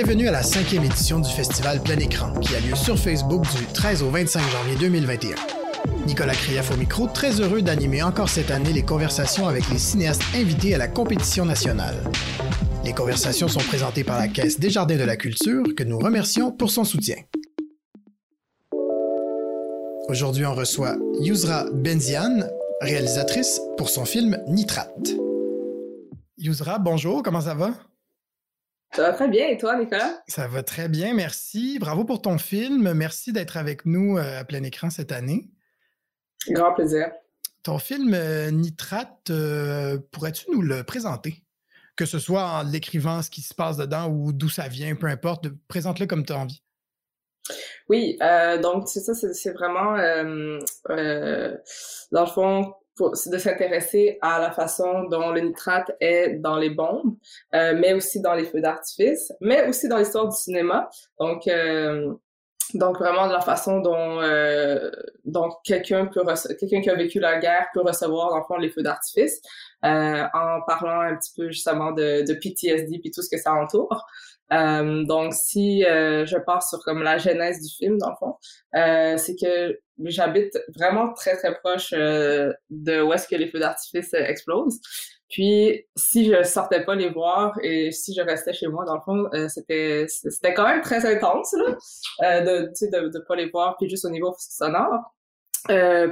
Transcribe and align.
Bienvenue 0.00 0.28
à 0.28 0.30
la 0.30 0.44
cinquième 0.44 0.84
édition 0.84 1.18
du 1.18 1.28
festival 1.28 1.82
Plein 1.82 1.98
Écran, 1.98 2.32
qui 2.34 2.54
a 2.54 2.60
lieu 2.60 2.76
sur 2.76 2.96
Facebook 2.96 3.42
du 3.56 3.66
13 3.66 4.04
au 4.04 4.10
25 4.10 4.40
janvier 4.48 4.76
2021. 4.78 5.34
Nicolas 6.06 6.34
Krief 6.34 6.70
au 6.70 6.76
micro, 6.76 7.08
très 7.08 7.40
heureux 7.40 7.62
d'animer 7.62 8.04
encore 8.04 8.28
cette 8.28 8.52
année 8.52 8.72
les 8.72 8.84
conversations 8.84 9.48
avec 9.48 9.68
les 9.70 9.78
cinéastes 9.78 10.22
invités 10.36 10.72
à 10.72 10.78
la 10.78 10.86
compétition 10.86 11.44
nationale. 11.44 11.96
Les 12.84 12.92
conversations 12.92 13.48
sont 13.48 13.58
présentées 13.58 14.04
par 14.04 14.20
la 14.20 14.28
Caisse 14.28 14.60
des 14.60 14.70
Jardins 14.70 14.96
de 14.96 15.02
la 15.02 15.16
Culture, 15.16 15.64
que 15.76 15.82
nous 15.82 15.98
remercions 15.98 16.52
pour 16.52 16.70
son 16.70 16.84
soutien. 16.84 17.16
Aujourd'hui, 20.08 20.46
on 20.46 20.54
reçoit 20.54 20.94
Yusra 21.22 21.64
Benzian, 21.72 22.46
réalisatrice 22.82 23.60
pour 23.76 23.90
son 23.90 24.04
film 24.04 24.38
Nitrate. 24.46 25.16
Yusra, 26.36 26.78
bonjour, 26.78 27.24
comment 27.24 27.40
ça 27.40 27.54
va? 27.54 27.72
Ça 28.92 29.02
va 29.02 29.12
très 29.12 29.28
bien. 29.28 29.48
Et 29.48 29.58
toi, 29.58 29.76
Nicolas? 29.76 30.22
Ça 30.28 30.48
va 30.48 30.62
très 30.62 30.88
bien, 30.88 31.14
merci. 31.14 31.78
Bravo 31.78 32.04
pour 32.04 32.22
ton 32.22 32.38
film. 32.38 32.92
Merci 32.94 33.32
d'être 33.32 33.56
avec 33.56 33.84
nous 33.84 34.16
euh, 34.18 34.40
à 34.40 34.44
plein 34.44 34.62
écran 34.62 34.90
cette 34.90 35.12
année. 35.12 35.50
Grand 36.48 36.72
plaisir. 36.74 37.10
Ton 37.62 37.78
film 37.78 38.14
euh, 38.14 38.50
Nitrate, 38.50 39.30
euh, 39.30 39.98
pourrais-tu 40.10 40.50
nous 40.50 40.62
le 40.62 40.84
présenter? 40.84 41.44
Que 41.96 42.06
ce 42.06 42.18
soit 42.18 42.44
en 42.44 42.62
l'écrivant 42.62 43.22
ce 43.22 43.30
qui 43.30 43.42
se 43.42 43.54
passe 43.54 43.76
dedans 43.76 44.08
ou 44.08 44.32
d'où 44.32 44.48
ça 44.48 44.68
vient, 44.68 44.94
peu 44.94 45.06
importe, 45.06 45.48
présente-le 45.68 46.06
comme 46.06 46.24
tu 46.24 46.32
as 46.32 46.38
envie. 46.38 46.62
Oui, 47.88 48.16
donc 48.62 48.88
c'est 48.88 49.00
ça, 49.00 49.14
c'est 49.14 49.52
vraiment, 49.52 49.96
dans 50.86 52.24
le 52.24 52.30
fond, 52.32 52.72
de 53.26 53.38
s'intéresser 53.38 54.18
à 54.20 54.38
la 54.38 54.50
façon 54.50 55.04
dont 55.04 55.30
le 55.30 55.40
nitrate 55.40 55.90
est 56.00 56.34
dans 56.34 56.56
les 56.56 56.70
bombes, 56.70 57.16
euh, 57.54 57.74
mais 57.78 57.92
aussi 57.92 58.20
dans 58.20 58.34
les 58.34 58.44
feux 58.44 58.60
d'artifice, 58.60 59.32
mais 59.40 59.68
aussi 59.68 59.88
dans 59.88 59.98
l'histoire 59.98 60.28
du 60.28 60.36
cinéma. 60.36 60.88
Donc, 61.18 61.46
euh, 61.46 62.14
donc 62.74 62.98
vraiment 62.98 63.26
de 63.26 63.32
la 63.32 63.40
façon 63.40 63.80
dont, 63.80 64.20
euh, 64.20 64.90
dont 65.24 65.50
quelqu'un 65.64 66.06
peut 66.06 66.22
quelqu'un 66.58 66.80
qui 66.80 66.90
a 66.90 66.94
vécu 66.94 67.20
la 67.20 67.38
guerre 67.38 67.66
peut 67.72 67.80
recevoir 67.80 68.30
dans 68.30 68.38
le 68.38 68.44
fond 68.44 68.56
les 68.56 68.70
feux 68.70 68.82
d'artifice, 68.82 69.40
euh, 69.84 70.24
en 70.34 70.60
parlant 70.66 71.00
un 71.00 71.16
petit 71.16 71.32
peu 71.36 71.50
justement 71.50 71.92
de, 71.92 72.26
de 72.26 72.34
PTSD 72.34 72.98
puis 72.98 73.10
tout 73.10 73.22
ce 73.22 73.30
que 73.30 73.40
ça 73.40 73.52
entoure. 73.54 74.04
Euh, 74.52 75.04
donc, 75.04 75.34
si 75.34 75.84
euh, 75.84 76.24
je 76.24 76.36
pars 76.38 76.62
sur 76.62 76.78
comme 76.80 77.02
la 77.02 77.18
genèse 77.18 77.60
du 77.60 77.74
film, 77.74 77.98
dans 77.98 78.10
le 78.10 78.16
fond, 78.18 78.34
euh, 78.76 79.16
c'est 79.18 79.36
que 79.36 79.78
j'habite 80.04 80.58
vraiment 80.74 81.12
très, 81.12 81.36
très 81.36 81.54
proche 81.58 81.92
euh, 81.92 82.52
de 82.70 83.02
où 83.02 83.12
est-ce 83.12 83.28
que 83.28 83.36
les 83.36 83.50
feux 83.50 83.58
d'artifice 83.58 84.14
explosent. 84.14 84.80
Puis, 85.28 85.86
si 85.94 86.26
je 86.26 86.42
sortais 86.42 86.84
pas 86.84 86.94
les 86.94 87.10
voir 87.10 87.58
et 87.62 87.90
si 87.92 88.14
je 88.14 88.22
restais 88.22 88.52
chez 88.52 88.66
moi, 88.66 88.84
dans 88.84 88.94
le 88.94 89.00
fond, 89.00 89.28
c'était 89.48 90.06
c'était 90.08 90.54
quand 90.54 90.66
même 90.66 90.80
très 90.80 91.04
intense, 91.04 91.54
là, 92.20 92.40
de, 92.40 92.66
tu 92.68 92.74
sais, 92.74 92.88
de, 92.88 93.08
de 93.08 93.18
pas 93.26 93.36
les 93.36 93.50
voir, 93.50 93.76
puis 93.76 93.88
juste 93.90 94.04
au 94.06 94.10
niveau 94.10 94.34
sonore. 94.38 95.14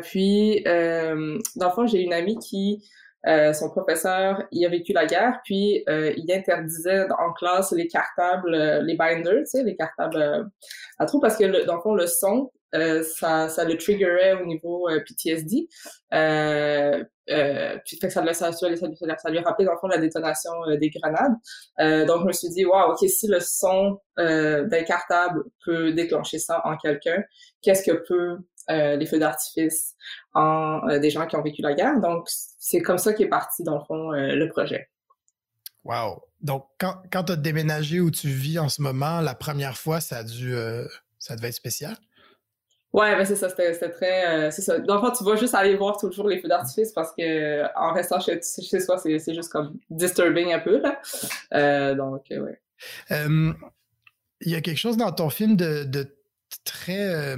puis, 0.03 0.62
dans 0.64 1.67
le 1.67 1.70
fond, 1.75 1.87
j'ai 1.87 2.00
une 2.00 2.12
amie 2.12 2.39
qui 2.39 2.84
euh, 3.27 3.52
son 3.52 3.70
professeur, 3.70 4.44
il 4.52 4.64
a 4.64 4.69
vécu 4.69 4.92
la 4.92 5.05
guerre, 5.05 5.41
puis 5.44 5.82
euh, 5.88 6.12
il 6.16 6.30
interdisait 6.32 7.06
en 7.19 7.32
classe 7.32 7.72
les 7.72 7.88
cartables, 7.88 8.55
euh, 8.55 8.82
les 8.82 8.96
binders, 8.96 9.41
tu 9.41 9.46
sais, 9.46 9.62
les 9.64 9.74
cartables 9.74 10.48
à 10.98 11.06
trous, 11.06 11.20
parce 11.20 11.36
que 11.36 11.44
le, 11.44 11.64
dans 11.64 11.77
le 11.77 11.80
fond, 11.80 11.94
le 11.94 12.06
son, 12.06 12.52
ça, 12.72 13.48
ça 13.48 13.64
le 13.64 13.78
triggerait 13.78 14.34
au 14.34 14.44
niveau 14.44 14.86
PTSD. 15.06 15.66
Euh, 16.12 17.02
puis 17.84 17.97
fait 17.98 18.08
que 18.08 18.12
ça, 18.12 18.22
ça, 18.34 18.52
ça, 18.52 18.77
ça, 18.77 19.16
ça, 19.16 19.30
lui 19.30 19.38
rappelait 19.38 19.64
dans 19.64 19.72
le 19.72 19.78
fond 19.78 19.88
la 19.88 19.98
détonation 19.98 20.52
des 20.78 20.91
grenades. 20.91 22.06
donc 22.06 22.20
je 22.20 22.27
me 22.27 22.32
suis 22.32 22.50
dit, 22.50 22.66
waouh, 22.66 22.92
ok, 22.92 23.08
si 23.08 23.27
le 23.28 23.41
son 23.41 23.98
d'un 24.19 24.82
cartable 24.86 25.43
peut 25.64 25.93
déclencher 25.94 26.38
ça 26.38 26.60
en 26.64 26.76
quelqu'un, 26.76 27.25
qu'est-ce 27.62 27.82
que 27.82 27.97
peut 28.06 28.38
euh, 28.69 28.97
les 28.97 29.06
feux 29.06 29.19
d'artifice 29.19 29.94
en 30.34 30.81
euh, 30.88 30.99
des 30.99 31.10
gens 31.10 31.27
qui 31.27 31.37
ont 31.37 31.43
vécu 31.43 31.62
la 31.62 31.75
guerre. 31.75 32.00
Donc, 32.00 32.27
c'est 32.59 32.81
comme 32.81 32.99
ça 32.99 33.12
qu'est 33.12 33.28
parti, 33.28 33.62
dans 33.62 33.78
le 33.78 33.84
fond, 33.84 34.12
euh, 34.12 34.34
le 34.34 34.49
projet. 34.49 34.88
Wow! 35.84 36.22
Donc, 36.41 36.66
quand, 36.78 36.97
quand 37.12 37.25
tu 37.25 37.32
as 37.32 37.37
déménagé 37.37 38.00
où 38.00 38.10
tu 38.10 38.28
vis 38.28 38.59
en 38.59 38.69
ce 38.69 38.82
moment, 38.82 39.21
la 39.21 39.34
première 39.34 39.76
fois, 39.76 40.00
ça 40.00 40.19
a 40.19 40.25
dû, 40.25 40.55
ça 41.19 41.37
devait 41.37 41.49
être 41.49 41.55
spécial? 41.55 41.97
Ouais, 42.93 43.15
ben 43.15 43.25
c'est 43.25 43.37
ça, 43.37 43.49
c'était 43.49 43.72
très, 43.91 44.50
c'est 44.50 44.62
ça. 44.62 44.78
Dans 44.78 44.94
le 44.97 45.00
fond, 45.00 45.12
tu 45.16 45.22
vas 45.25 45.37
juste 45.37 45.55
aller 45.55 45.76
voir 45.76 45.97
toujours 45.97 46.28
les 46.28 46.41
feux 46.41 46.49
d'artifice 46.49 46.93
parce 46.93 47.12
que 47.12 47.65
en 47.78 47.93
restant 47.93 48.21
chez, 48.21 48.41
chez 48.43 48.81
soi, 48.81 48.99
c'est 48.99 49.34
juste 49.34 49.50
comme 49.50 49.78
disturbing 49.91 50.53
un 50.53 50.59
peu, 50.59 50.81
là. 50.81 51.94
donc, 51.94 52.25
ouais. 52.31 52.60
Il 54.41 54.53
y 54.53 54.55
a 54.55 54.60
quelque 54.60 54.78
chose 54.78 54.97
dans 54.97 55.12
ton 55.12 55.31
film 55.31 55.56
de, 55.56 55.84
de 55.84 56.06
très 56.65 57.37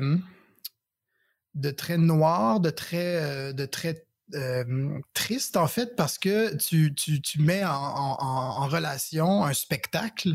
de 1.59 1.71
très 1.71 1.99
noir, 1.99 2.61
de 2.61 2.71
très, 2.71 3.17
euh, 3.17 3.53
de 3.53 3.67
très 3.67 4.07
euh, 4.35 4.99
triste 5.15 5.57
en 5.57 5.67
fait 5.67 5.97
parce 5.97 6.19
que 6.19 6.55
tu, 6.57 6.95
tu, 6.95 7.21
tu 7.23 7.41
mets 7.41 7.65
en, 7.65 7.71
en, 7.71 8.67
relation 8.69 9.45
un 9.45 9.55
spectacle, 9.55 10.35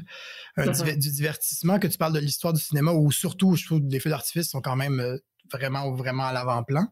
un 0.58 0.66
mm-hmm. 0.66 0.98
du 0.98 1.12
divertissement, 1.12 1.80
que 1.80 1.88
tu 1.88 1.98
parles 1.98 2.14
de 2.14 2.20
l'histoire 2.20 2.54
du 2.54 2.62
cinéma 2.62 2.92
où 2.92 3.12
surtout 3.12 3.56
je 3.56 3.66
trouve 3.66 3.82
les 3.88 4.00
feux 4.00 4.10
d'artifice 4.10 4.50
sont 4.50 4.62
quand 4.62 4.76
même 4.76 5.00
euh, 5.00 5.18
vraiment 5.52 5.92
vraiment 5.94 6.26
à 6.26 6.34
l'avant-plan. 6.34 6.88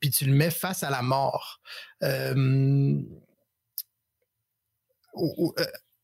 puis 0.00 0.10
tu 0.10 0.24
le 0.24 0.32
mets 0.34 0.50
face 0.50 0.82
à 0.82 0.90
la 0.90 1.02
mort 1.02 1.60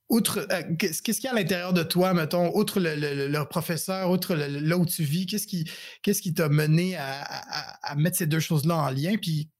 outre, 0.08 0.46
euh, 0.50 0.62
qu'est-ce 0.78 1.02
qu'il 1.02 1.24
y 1.24 1.26
a 1.26 1.32
à 1.32 1.34
l'intérieur 1.34 1.72
de 1.72 1.82
toi, 1.82 2.14
mettons, 2.14 2.54
outre 2.56 2.80
le, 2.80 3.44
professeur, 3.44 4.10
outre 4.10 4.34
là 4.34 4.76
où 4.76 4.86
tu 4.86 5.02
vis, 5.02 5.26
qu'est-ce 5.26 5.46
qui 5.46 5.70
qu'est-ce 6.02 6.22
qui 6.22 6.34
t'a 6.34 6.48
mené 6.48 6.96
à, 6.96 7.94
mettre 7.96 8.16
ces 8.16 8.26
deux 8.26 8.40
choses-là 8.40 8.76
en 8.76 8.90
lien? 8.90 9.16
Puis, 9.20 9.50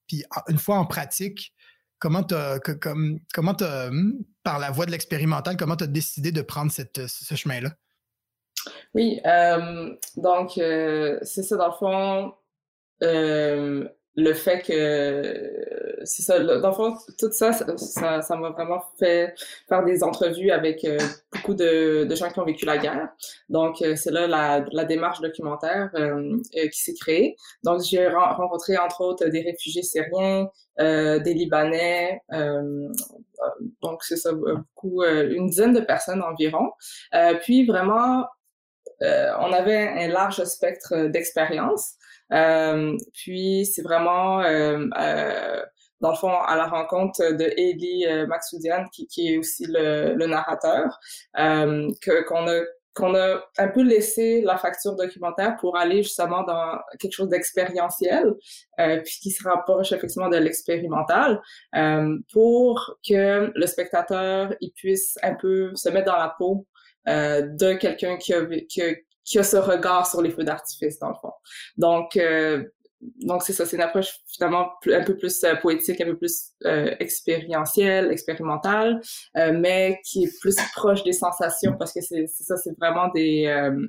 une 0.48 0.59
fois 0.59 0.76
en 0.76 0.86
pratique, 0.86 1.54
comment 1.98 2.22
t'as 2.22 2.59
comme, 2.60 3.19
comment 3.34 3.53
hmm, 3.53 4.12
par 4.42 4.59
la 4.59 4.70
voie 4.70 4.86
de 4.86 4.91
l'expérimental, 4.91 5.56
comment 5.56 5.76
tu 5.76 5.84
as 5.84 5.88
décidé 5.88 6.32
de 6.32 6.42
prendre 6.42 6.72
ce 6.72 7.34
chemin-là? 7.34 7.70
Oui, 8.94 9.20
euh, 9.26 9.94
donc 10.16 10.59
euh, 10.59 11.19
c'est 11.22 11.42
ça, 11.42 11.56
dans 11.56 11.69
le 11.69 11.72
fond, 11.75 12.34
le 13.00 14.34
fait 14.34 14.62
que 14.62 15.88
c'est 16.04 16.22
ça 16.22 16.38
dans 16.38 16.69
le 16.69 16.75
fond 16.75 16.97
tout 17.19 17.31
ça 17.32 17.53
ça 17.53 18.22
ça 18.22 18.36
m'a 18.36 18.50
vraiment 18.50 18.82
fait 18.98 19.34
faire 19.69 19.84
des 19.84 20.03
entrevues 20.03 20.50
avec 20.50 20.84
euh, 20.84 20.98
beaucoup 21.32 21.54
de, 21.54 22.04
de, 22.04 22.14
gens 22.14 22.31
qui 22.31 22.38
ont 22.41 22.44
vécu 22.44 22.64
la 22.64 22.78
guerre. 22.78 23.09
Donc 23.48 23.82
euh, 23.82 23.97
c'est 23.97 24.10
là 24.10 24.26
la, 24.26 24.64
la, 24.72 24.84
démarche 24.84 25.20
documentaire 25.20 25.91
euh, 25.94 26.38
qui 26.53 26.81
s'est 26.82 26.94
créée. 26.94 27.36
Donc 27.64 27.82
j'ai 27.82 28.06
rencontré 28.09 28.76
entre 28.78 29.03
autres 29.03 29.26
des 29.26 29.42
réfugiés 29.42 29.82
syriens 29.82 30.48
des 30.78 31.34
libanais 31.34 32.22
donc 33.82 34.04
c'est 34.04 34.16
ça 34.16 34.32
beaucoup 34.32 35.03
une 35.03 35.48
dizaine 35.48 35.72
de 35.72 35.80
personnes 35.80 36.22
environ. 36.22 36.70
Puis 37.42 37.66
vraiment 37.66 38.26
on 39.00 39.53
avait 39.53 39.88
un 39.88 40.09
large 40.09 40.42
spectre 40.44 41.09
d'expérience 41.09 41.98
euh, 42.32 42.97
puis 43.15 43.65
c'est 43.65 43.82
vraiment 43.82 44.41
euh, 44.42 44.86
euh, 44.98 45.62
dans 46.00 46.10
le 46.10 46.16
fond, 46.16 46.32
à 46.32 46.56
la 46.56 46.66
rencontre 46.66 47.32
de 47.32 47.53
Eli 47.56 48.06
Maxoudian, 48.26 48.84
qui, 48.92 49.06
qui, 49.06 49.34
est 49.34 49.38
aussi 49.38 49.66
le, 49.66 50.14
le 50.14 50.26
narrateur, 50.26 50.98
euh, 51.38 51.88
qu'on 52.28 52.47
a 52.47 52.60
qu'on 52.98 53.14
a 53.14 53.41
un 53.59 53.69
peu 53.69 53.82
laissé 53.82 54.42
la 54.42 54.56
facture 54.59 54.97
documentaire 54.97 55.56
pour 55.56 55.76
aller 55.76 56.03
justement 56.03 56.42
dans 56.42 56.78
quelque 56.98 57.12
chose 57.12 57.28
d'expérientiel, 57.28 58.34
euh, 58.81 59.00
puis 59.04 59.19
qui 59.22 59.31
se 59.31 59.44
rapproche 59.44 59.92
effectivement 59.92 60.28
de 60.28 60.36
l'expérimental, 60.36 61.41
euh, 61.76 62.18
pour 62.33 62.97
que 63.09 63.53
le 63.54 63.66
spectateur 63.66 64.53
il 64.60 64.72
puisse 64.72 65.16
un 65.22 65.34
peu 65.34 65.71
se 65.77 65.89
mettre 65.91 66.06
dans 66.06 66.18
la 66.18 66.34
peau 66.36 66.66
euh, 67.09 67.42
de 67.42 67.74
quelqu'un 67.74 68.16
qui 68.16 68.34
a, 68.34 68.44
qui 68.68 68.83
a, 68.83 68.94
qui 69.24 69.39
a 69.39 69.42
ce 69.44 69.56
regard 69.59 70.06
sur 70.06 70.21
les 70.21 70.30
feux 70.30 70.44
d'artifice, 70.44 70.98
dans 70.98 71.10
le 71.10 71.15
fond. 71.21 71.33
Donc, 71.77 72.16
euh, 72.16 72.65
donc 73.00 73.42
c'est 73.42 73.53
ça, 73.53 73.65
c'est 73.65 73.77
une 73.77 73.83
approche 73.83 74.12
finalement 74.27 74.72
un 74.86 75.04
peu 75.04 75.16
plus 75.16 75.45
euh, 75.45 75.54
poétique, 75.56 76.00
un 76.00 76.06
peu 76.06 76.16
plus 76.16 76.50
euh, 76.65 76.95
expérientielle, 76.98 78.10
expérimentale, 78.10 79.00
euh, 79.36 79.53
mais 79.53 80.00
qui 80.04 80.24
est 80.24 80.41
plus 80.41 80.56
proche 80.74 81.04
des 81.04 81.12
sensations 81.12 81.77
parce 81.78 81.92
que 81.92 82.00
c'est 82.00 82.27
ça, 82.27 82.56
c'est 82.56 82.77
vraiment 82.78 83.09
des 83.09 83.47
euh, 83.47 83.86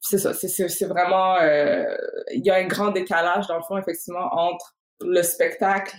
c'est 0.00 0.18
ça, 0.18 0.34
c'est 0.34 0.86
vraiment 0.86 1.36
il 1.40 2.44
y 2.44 2.50
a 2.50 2.56
un 2.56 2.66
grand 2.66 2.90
décalage 2.90 3.46
dans 3.46 3.56
le 3.56 3.62
fond 3.62 3.78
effectivement 3.78 4.28
entre 4.32 4.74
le 5.00 5.22
spectacle 5.22 5.96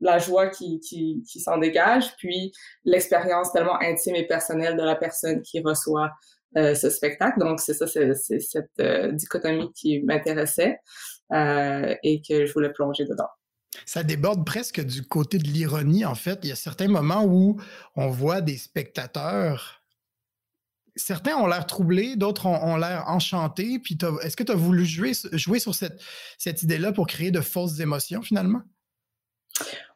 la 0.00 0.18
joie 0.18 0.48
qui, 0.48 0.80
qui, 0.80 1.22
qui 1.30 1.40
s'en 1.40 1.58
dégage, 1.58 2.14
puis 2.16 2.52
l'expérience 2.84 3.52
tellement 3.52 3.80
intime 3.80 4.14
et 4.14 4.26
personnelle 4.26 4.76
de 4.76 4.82
la 4.82 4.96
personne 4.96 5.42
qui 5.42 5.60
reçoit 5.60 6.06
euh, 6.06 6.08
ce 6.56 6.90
spectacle. 6.90 7.38
Donc, 7.40 7.60
c'est 7.60 7.74
ça, 7.74 7.86
c'est 7.86 8.14
cette 8.14 8.70
euh, 8.80 9.12
dichotomie 9.12 9.72
qui 9.74 10.00
m'intéressait 10.02 10.78
euh, 11.32 11.94
et 12.02 12.22
que 12.26 12.46
je 12.46 12.52
voulais 12.52 12.72
plonger 12.72 13.04
dedans. 13.04 13.28
Ça 13.86 14.02
déborde 14.04 14.46
presque 14.46 14.80
du 14.84 15.02
côté 15.02 15.38
de 15.38 15.48
l'ironie, 15.48 16.04
en 16.04 16.14
fait. 16.14 16.38
Il 16.44 16.48
y 16.48 16.52
a 16.52 16.56
certains 16.56 16.88
moments 16.88 17.24
où 17.24 17.60
on 17.96 18.08
voit 18.08 18.40
des 18.40 18.56
spectateurs 18.56 19.80
certains 20.96 21.36
ont 21.36 21.46
l'air 21.48 21.66
troublés, 21.66 22.14
d'autres 22.14 22.46
ont, 22.46 22.76
l'air 22.76 23.04
enchantés. 23.08 23.78
Puis 23.78 23.98
est-ce 24.22 24.36
que 24.36 24.44
tu 24.44 24.52
as 24.52 24.54
voulu 24.54 24.84
jouer, 24.84 25.12
jouer 25.32 25.58
sur 25.58 25.74
cette, 25.74 26.00
cette 26.38 26.62
idée-là 26.62 26.92
pour 26.92 27.06
créer 27.06 27.30
de 27.30 27.40
fausses 27.40 27.80
émotions 27.80 28.22
finalement? 28.22 28.62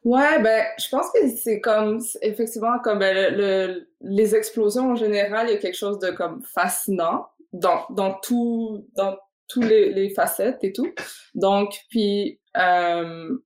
Ouais, 0.04 0.40
ben, 0.42 0.64
je 0.78 0.88
pense 0.88 1.06
que 1.12 1.28
c'est 1.28 1.60
comme, 1.60 2.00
effectivement, 2.22 2.78
comme 2.82 3.00
ben, 3.00 3.34
le, 3.36 3.88
les 4.00 4.34
explosions 4.34 4.92
en 4.92 4.96
général, 4.96 5.48
il 5.48 5.54
y 5.54 5.56
a 5.56 5.58
quelque 5.58 5.76
chose 5.76 5.98
de 5.98 6.10
comme 6.10 6.42
fascinant 6.42 7.26
dans, 7.52 7.84
dans 7.90 8.14
tout, 8.20 8.86
dans 8.94 9.16
tous 9.48 9.62
les, 9.62 10.10
facettes 10.10 10.62
et 10.62 10.72
tout. 10.72 10.92
Donc, 11.34 11.74
puis, 11.90 12.40
euh, 12.56 13.36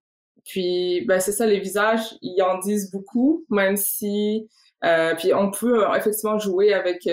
puis, 0.45 1.05
ben, 1.07 1.21
c'est 1.21 1.33
ça, 1.33 1.47
les 1.47 1.61
visages, 1.61 2.15
ils 2.21 2.43
en 2.43 2.59
disent 2.59 2.91
beaucoup, 2.91 3.45
même 3.49 3.77
si, 3.77 4.49
euh, 4.85 5.15
puis 5.17 5.33
on 5.33 5.51
peut 5.51 5.87
euh, 5.87 5.95
effectivement 5.95 6.39
jouer 6.39 6.75
avec, 6.75 7.09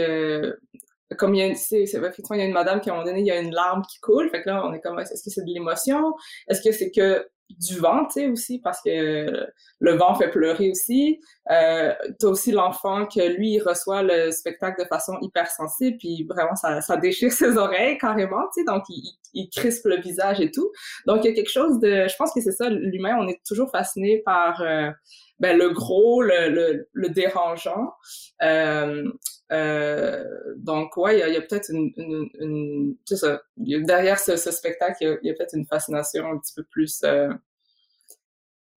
comme 1.18 1.34
il 1.36 1.40
y 1.40 1.42
a 1.44 1.46
une, 1.46 1.54
effectivement, 1.54 2.36
il 2.36 2.40
y 2.40 2.44
a 2.44 2.46
une 2.46 2.54
madame 2.54 2.82
qui, 2.82 2.90
à 2.90 2.94
un 2.94 2.98
moment 2.98 3.08
donné, 3.08 3.22
il 3.22 3.28
y 3.28 3.32
a 3.32 3.40
une 3.40 3.54
larme 3.54 3.84
qui 3.90 4.00
coule. 4.00 4.30
Fait 4.32 4.44
que 4.44 4.50
là, 4.50 4.66
on 4.66 4.74
est 4.74 4.82
comme, 4.82 5.00
est-ce 5.00 5.24
que 5.24 5.30
c'est 5.30 5.46
de 5.46 5.54
l'émotion? 5.54 6.14
Est-ce 6.50 6.62
que 6.62 6.72
c'est 6.72 6.92
que 6.92 7.26
du 7.50 7.80
vent, 7.80 8.06
tu 8.06 8.14
sais, 8.14 8.28
aussi, 8.28 8.60
parce 8.60 8.82
que 8.82 9.48
le 9.80 9.94
vent 9.94 10.16
fait 10.16 10.30
pleurer 10.30 10.70
aussi. 10.72 11.20
Euh, 11.52 11.94
t'as 12.20 12.28
aussi 12.28 12.52
l'enfant 12.52 13.06
que 13.06 13.22
lui, 13.22 13.54
il 13.54 13.62
reçoit 13.62 14.04
le 14.04 14.32
spectacle 14.32 14.82
de 14.82 14.88
façon 14.88 15.18
hypersensible, 15.22 15.98
puis 15.98 16.26
vraiment, 16.30 16.56
ça, 16.56 16.82
ça 16.82 16.98
déchire 16.98 17.32
ses 17.32 17.58
oreilles 17.58 17.98
carrément, 17.98 18.44
tu 18.54 18.62
sais, 18.62 18.64
donc 18.66 18.84
il, 18.90 19.18
il, 19.34 19.50
crispe 19.50 19.86
le 19.86 20.00
visage 20.00 20.40
et 20.40 20.52
tout. 20.52 20.72
Donc, 21.06 21.24
il 21.24 21.30
y 21.30 21.32
a 21.32 21.36
quelque 21.36 21.52
chose 21.52 21.80
de... 21.80 22.08
Je 22.08 22.16
pense 22.18 22.34
que 22.34 22.42
c'est 22.42 22.52
ça, 22.52 22.70
l'humain, 22.70 23.18
on 23.20 23.28
est 23.28 23.42
toujours 23.48 23.70
fasciné 23.72 24.20
par... 24.20 24.62
Euh, 24.62 24.92
ben, 25.40 25.58
le 25.58 25.70
gros, 25.70 26.22
le, 26.22 26.50
le, 26.50 26.90
le 26.92 27.10
dérangeant. 27.10 27.94
Euh, 28.42 29.10
euh, 29.52 30.24
donc, 30.58 30.96
ouais, 30.98 31.20
il 31.28 31.34
y 31.34 31.38
a, 31.38 31.42
peut-être 31.42 31.72
une, 31.72 31.92
une 31.98 32.96
ça, 33.06 33.42
derrière 33.58 34.20
ce, 34.20 34.36
spectacle, 34.38 35.18
il 35.24 35.28
y 35.28 35.32
a, 35.32 35.34
peut-être 35.34 35.56
une 35.56 35.66
fascination 35.66 36.26
un 36.32 36.38
petit 36.38 36.54
peu 36.56 36.64
plus, 36.64 37.02
euh, 37.04 37.30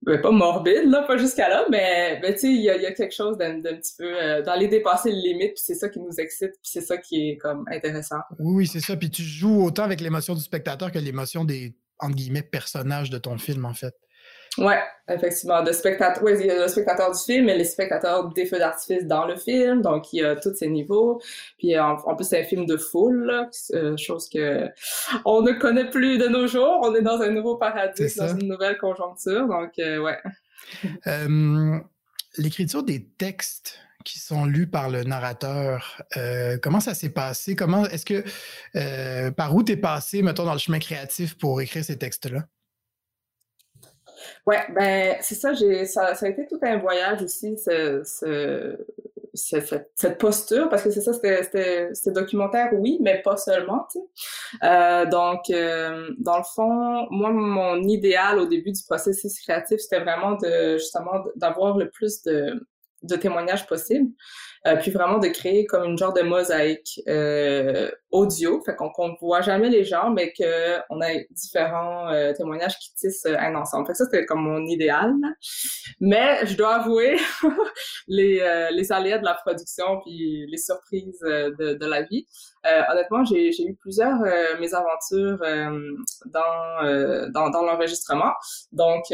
pas 0.05 0.31
morbide, 0.31 0.85
là, 0.87 1.03
pas 1.03 1.17
jusqu'à 1.17 1.49
là, 1.49 1.67
mais, 1.71 2.21
tu 2.33 2.39
sais, 2.39 2.49
il 2.49 2.63
y 2.63 2.71
a, 2.71 2.93
quelque 2.93 3.15
chose 3.15 3.37
d'un 3.37 3.61
petit 3.61 3.95
peu, 3.99 4.23
euh, 4.23 4.43
d'aller 4.43 4.69
dépasser 4.69 5.13
les 5.13 5.33
limites, 5.33 5.55
puis 5.55 5.63
c'est 5.65 5.75
ça 5.75 5.89
qui 5.89 6.01
nous 6.01 6.19
excite, 6.19 6.53
puis 6.53 6.71
c'est 6.71 6.81
ça 6.81 6.97
qui 6.97 7.31
est, 7.31 7.37
comme, 7.37 7.65
intéressant. 7.71 8.21
Oui, 8.39 8.55
oui, 8.55 8.67
c'est 8.67 8.81
ça, 8.81 8.97
puis 8.97 9.11
tu 9.11 9.23
joues 9.23 9.65
autant 9.65 9.85
avec 9.85 10.01
l'émotion 10.01 10.35
du 10.35 10.43
spectateur 10.43 10.91
que 10.91 10.99
l'émotion 10.99 11.45
des, 11.45 11.77
entre 11.99 12.17
guillemets, 12.17 12.43
personnages 12.43 13.11
de 13.11 13.19
ton 13.19 13.37
film, 13.37 13.65
en 13.67 13.75
fait. 13.75 13.95
Ouais, 14.59 14.83
effectivement. 15.09 15.63
De 15.63 15.73
spectateur, 15.73 16.23
ouais, 16.23 16.39
il 16.39 16.47
y 16.47 16.51
a 16.51 16.61
le 16.61 16.69
spectateur 16.69 17.11
du 17.11 17.19
film 17.19 17.49
et 17.49 17.57
les 17.57 17.65
spectateurs 17.65 18.29
des 18.29 18.45
feux 18.45 18.59
d'artifice 18.59 19.07
dans 19.07 19.27
le 19.27 19.37
film, 19.37 19.81
donc 19.81 20.13
il 20.13 20.21
y 20.21 20.25
a 20.25 20.37
tous 20.37 20.55
ces 20.55 20.69
niveaux. 20.69 21.23
Puis 21.59 21.79
en, 21.79 21.97
plus 22.15 22.25
c'est 22.25 22.41
un 22.41 22.45
film 22.45 22.67
de 22.67 22.77
foule, 22.77 23.49
euh, 23.73 23.97
chose 23.97 24.29
que 24.29 24.69
on 25.25 25.41
ne 25.41 25.53
connaît 25.53 25.89
plus 25.89 26.19
de 26.19 26.27
nos 26.29 26.47
jours. 26.47 26.81
On 26.83 26.95
est 26.95 27.01
dans 27.01 27.21
un 27.23 27.31
nouveau 27.31 27.57
paradigme, 27.57 28.09
dans 28.17 28.37
une 28.37 28.49
nouvelle 28.49 28.77
conjoncture, 28.77 29.49
donc 29.49 29.79
euh, 29.79 29.99
ouais. 29.99 30.19
Euh, 31.09 31.79
l'écriture 32.39 32.85
des 32.85 33.05
textes 33.05 33.81
qui 34.05 34.21
sont 34.21 34.47
lus 34.47 34.69
par 34.69 34.91
le 34.91 35.03
narrateur. 35.03 36.01
comment 36.63 36.79
ça 36.79 36.95
s'est 36.95 37.11
passé? 37.11 37.57
Comment 37.57 37.85
est-ce 37.87 38.07
que 38.07 39.31
par 39.31 39.55
où 39.55 39.65
t'es 39.65 39.77
passé, 39.77 40.23
mettons, 40.23 40.45
dans 40.45 40.53
le 40.53 40.61
chemin 40.61 40.79
créatif 40.79 41.37
pour 41.37 41.61
écrire 41.61 41.85
ces 41.85 41.99
textes-là? 41.99 42.47
Ouais, 44.47 44.61
ben 44.75 45.17
c'est 45.21 45.35
ça, 45.35 45.53
j'ai 45.53 45.85
ça, 45.87 46.15
ça 46.15 46.27
a 46.27 46.29
été 46.29 46.47
tout 46.47 46.59
un 46.63 46.79
voyage 46.79 47.23
aussi, 47.23 47.57
ce, 47.59 48.03
ce, 48.05 48.77
cette, 49.35 49.91
cette 49.95 50.19
posture, 50.19 50.69
parce 50.69 50.83
que 50.83 50.91
c'est 50.91 51.01
ça, 51.01 51.13
c'était 51.13 51.91
documentaire, 52.07 52.71
oui, 52.75 52.99
mais 53.01 53.23
pas 53.23 53.37
seulement. 53.37 53.87
Euh, 54.63 55.07
donc, 55.07 55.49
euh, 55.51 56.11
dans 56.19 56.39
le 56.39 56.45
fond, 56.45 57.07
moi, 57.11 57.31
mon 57.31 57.83
idéal 57.83 58.39
au 58.39 58.47
début 58.47 58.73
du 58.73 58.83
processus 58.85 59.41
créatif, 59.41 59.81
c'était 59.81 60.01
vraiment 60.01 60.33
de 60.33 60.77
justement 60.79 61.25
d'avoir 61.37 61.79
le 61.79 61.89
plus 61.89 62.23
de, 62.23 62.67
de 63.03 63.17
témoignages 63.17 63.67
possibles. 63.67 64.11
Euh, 64.65 64.77
puis 64.77 64.93
vraiment 64.93 65.19
de 65.19 65.27
créer 65.27 65.67
comme 65.67 65.83
une 65.85 65.99
genre 65.99 66.13
de 66.13 66.23
mosaïque 66.23 67.01
euh, 67.09 67.91
audio, 68.13 68.63
fait 68.65 68.77
qu'on 68.77 69.09
ne 69.09 69.19
voit 69.21 69.41
jamais 69.41 69.69
les 69.69 69.83
gens, 69.83 70.11
mais 70.11 70.33
qu'on 70.33 71.01
a 71.01 71.09
différents 71.31 72.09
euh, 72.11 72.33
témoignages 72.33 72.79
qui 72.79 72.95
tissent 72.95 73.27
un 73.27 73.57
ensemble. 73.57 73.87
Fait 73.87 73.93
que 73.93 73.99
ça, 73.99 74.05
c'était 74.05 74.25
comme 74.25 74.43
mon 74.43 74.65
idéal. 74.67 75.13
Mais 75.99 76.47
je 76.47 76.57
dois 76.57 76.77
avouer, 76.77 77.17
les, 78.07 78.69
les 78.71 78.93
aléas 78.93 79.19
de 79.19 79.25
la 79.25 79.35
production 79.35 80.01
puis 80.01 80.47
les 80.47 80.59
surprises 80.59 81.21
de, 81.21 81.75
de 81.75 81.87
la 81.87 82.03
vie, 82.03 82.27
honnêtement, 82.89 83.25
j'ai 83.25 83.51
eu 83.67 83.75
plusieurs 83.75 84.21
mésaventures 84.61 85.39
dans, 86.27 87.31
dans, 87.31 87.51
dans 87.51 87.63
l'enregistrement. 87.63 88.33
Donc, 88.71 89.07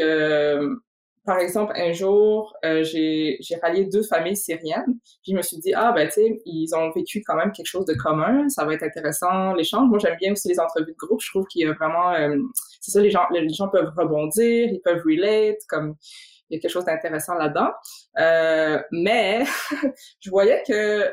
par 1.29 1.37
exemple, 1.37 1.73
un 1.75 1.93
jour, 1.93 2.57
euh, 2.65 2.83
j'ai 2.83 3.37
rallié 3.61 3.85
deux 3.85 4.01
familles 4.01 4.35
syriennes. 4.35 4.97
Puis 5.21 5.31
je 5.31 5.35
me 5.35 5.43
suis 5.43 5.57
dit, 5.57 5.71
ah, 5.75 5.91
ben, 5.91 6.07
tu 6.07 6.13
sais, 6.13 6.41
ils 6.43 6.73
ont 6.73 6.89
vécu 6.89 7.21
quand 7.21 7.35
même 7.35 7.51
quelque 7.51 7.67
chose 7.67 7.85
de 7.85 7.93
commun. 7.93 8.49
Ça 8.49 8.65
va 8.65 8.73
être 8.73 8.81
intéressant, 8.81 9.53
l'échange. 9.53 9.87
Moi, 9.89 9.99
j'aime 9.99 10.17
bien 10.19 10.31
aussi 10.31 10.47
les 10.47 10.59
entrevues 10.59 10.91
de 10.91 10.97
groupe. 10.97 11.21
Je 11.21 11.29
trouve 11.29 11.45
qu'il 11.45 11.61
y 11.61 11.69
a 11.69 11.73
vraiment... 11.73 12.13
Euh, 12.13 12.35
c'est 12.81 12.89
ça, 12.89 12.99
les 12.99 13.11
gens, 13.11 13.27
les 13.31 13.47
gens 13.49 13.67
peuvent 13.67 13.91
rebondir, 13.95 14.69
ils 14.71 14.81
peuvent 14.83 15.03
relate, 15.05 15.59
comme... 15.67 15.93
Il 16.49 16.55
y 16.55 16.57
a 16.57 16.61
quelque 16.61 16.71
chose 16.71 16.85
d'intéressant 16.85 17.35
là-dedans. 17.35 17.73
Euh, 18.17 18.81
mais 18.91 19.43
je 20.19 20.31
voyais 20.31 20.63
que, 20.67 21.05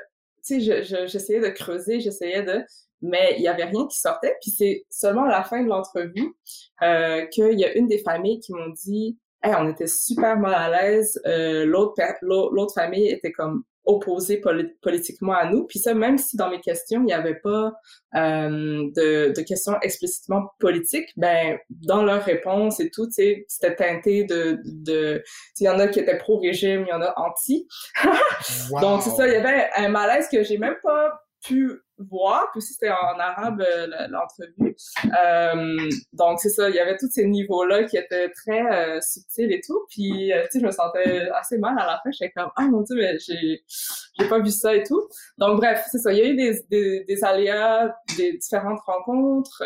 tu 0.47 0.63
sais, 0.63 0.83
j'essayais 1.07 1.41
de 1.41 1.49
creuser, 1.49 2.01
j'essayais 2.01 2.43
de 2.43 2.65
mais 3.03 3.35
il 3.37 3.43
y 3.43 3.49
avait 3.49 3.65
rien 3.65 3.87
qui 3.87 4.01
sortait. 4.01 4.35
Puis 4.41 4.51
c'est 4.51 4.87
seulement 4.89 5.25
à 5.25 5.31
la 5.31 5.45
fin 5.45 5.63
de 5.63 5.69
l'entrevue 5.69 6.35
euh, 6.81 7.27
qu'il 7.27 7.61
y 7.61 7.67
a 7.67 7.77
une 7.77 7.87
des 7.87 7.99
familles 7.99 8.41
qui 8.41 8.55
m'ont 8.55 8.71
dit 8.71 9.19
on 9.59 9.69
était 9.69 9.87
super 9.87 10.39
mal 10.39 10.55
à 10.55 10.69
l'aise. 10.71 11.21
Euh, 11.27 11.65
l'autre 11.65 11.95
l'autre 12.23 12.75
famille 12.75 13.09
était 13.09 13.33
comme 13.33 13.65
opposée 13.87 14.43
politiquement 14.83 15.33
à 15.33 15.49
nous. 15.49 15.65
Puis 15.65 15.79
ça, 15.79 15.95
même 15.95 16.19
si 16.19 16.37
dans 16.37 16.51
mes 16.51 16.61
questions, 16.61 17.01
il 17.01 17.07
n'y 17.07 17.13
avait 17.13 17.37
pas 17.37 17.73
euh, 18.17 18.51
de, 18.97 19.33
de, 19.33 19.43
questions 19.43 19.79
explicitement 19.81 20.51
politiques, 20.59 21.09
ben 21.17 21.57
dans 21.71 22.03
leurs 22.03 22.25
réponses 22.25 22.81
et 22.81 22.91
tout, 22.91 23.09
c'était 23.11 23.77
teinté 23.77 24.25
de... 24.25 24.59
de 24.65 25.23
il 25.61 25.65
y 25.65 25.69
en 25.69 25.79
a 25.79 25.87
qui 25.87 26.01
étaient 26.01 26.19
pro-régime, 26.19 26.85
il 26.87 26.91
y 26.91 26.93
en 26.93 27.01
a 27.01 27.15
anti. 27.17 27.69
Donc 28.81 29.03
c'est 29.03 29.11
ça, 29.11 29.27
il 29.29 29.35
y 29.35 29.37
avait 29.37 29.69
un 29.77 29.89
malaise 29.89 30.29
que 30.29 30.43
j'ai 30.43 30.59
même 30.59 30.77
pas 30.83 31.21
pu 31.47 31.81
voir, 31.99 32.51
puis 32.51 32.59
aussi 32.59 32.75
c'était 32.75 32.91
en 32.91 33.19
arabe 33.19 33.63
euh, 33.63 33.87
l'entrevue. 34.09 34.77
Euh, 35.05 35.89
donc 36.13 36.41
c'est 36.41 36.51
ça, 36.51 36.69
il 36.69 36.75
y 36.75 36.79
avait 36.79 36.97
tous 36.99 37.11
ces 37.11 37.27
niveaux-là 37.27 37.85
qui 37.85 37.97
étaient 37.97 38.31
très 38.31 38.61
euh, 38.61 39.01
subtils 39.01 39.51
et 39.53 39.61
tout. 39.67 39.87
Puis 39.89 40.33
tu 40.33 40.51
sais, 40.51 40.61
je 40.61 40.67
me 40.67 40.71
sentais 40.71 41.29
assez 41.31 41.59
mal 41.59 41.79
à 41.79 41.87
la 41.87 42.01
fin. 42.03 42.11
J'étais 42.11 42.33
comme 42.33 42.51
ah 42.57 42.63
mon 42.63 42.83
dieu, 42.83 42.97
mais 42.97 43.19
j'ai 43.19 43.63
j'ai 43.67 44.29
pas 44.29 44.39
vu 44.41 44.51
ça 44.51 44.75
et 44.75 44.83
tout. 44.83 45.09
Donc 45.39 45.59
bref, 45.59 45.87
c'est 45.91 45.99
ça. 45.99 46.13
Il 46.13 46.19
y 46.19 46.23
a 46.23 46.27
eu 46.27 46.37
des, 46.37 46.61
des, 46.71 47.05
des 47.05 47.25
aléas, 47.25 47.97
des 48.17 48.33
différentes 48.37 48.81
rencontres. 48.81 49.63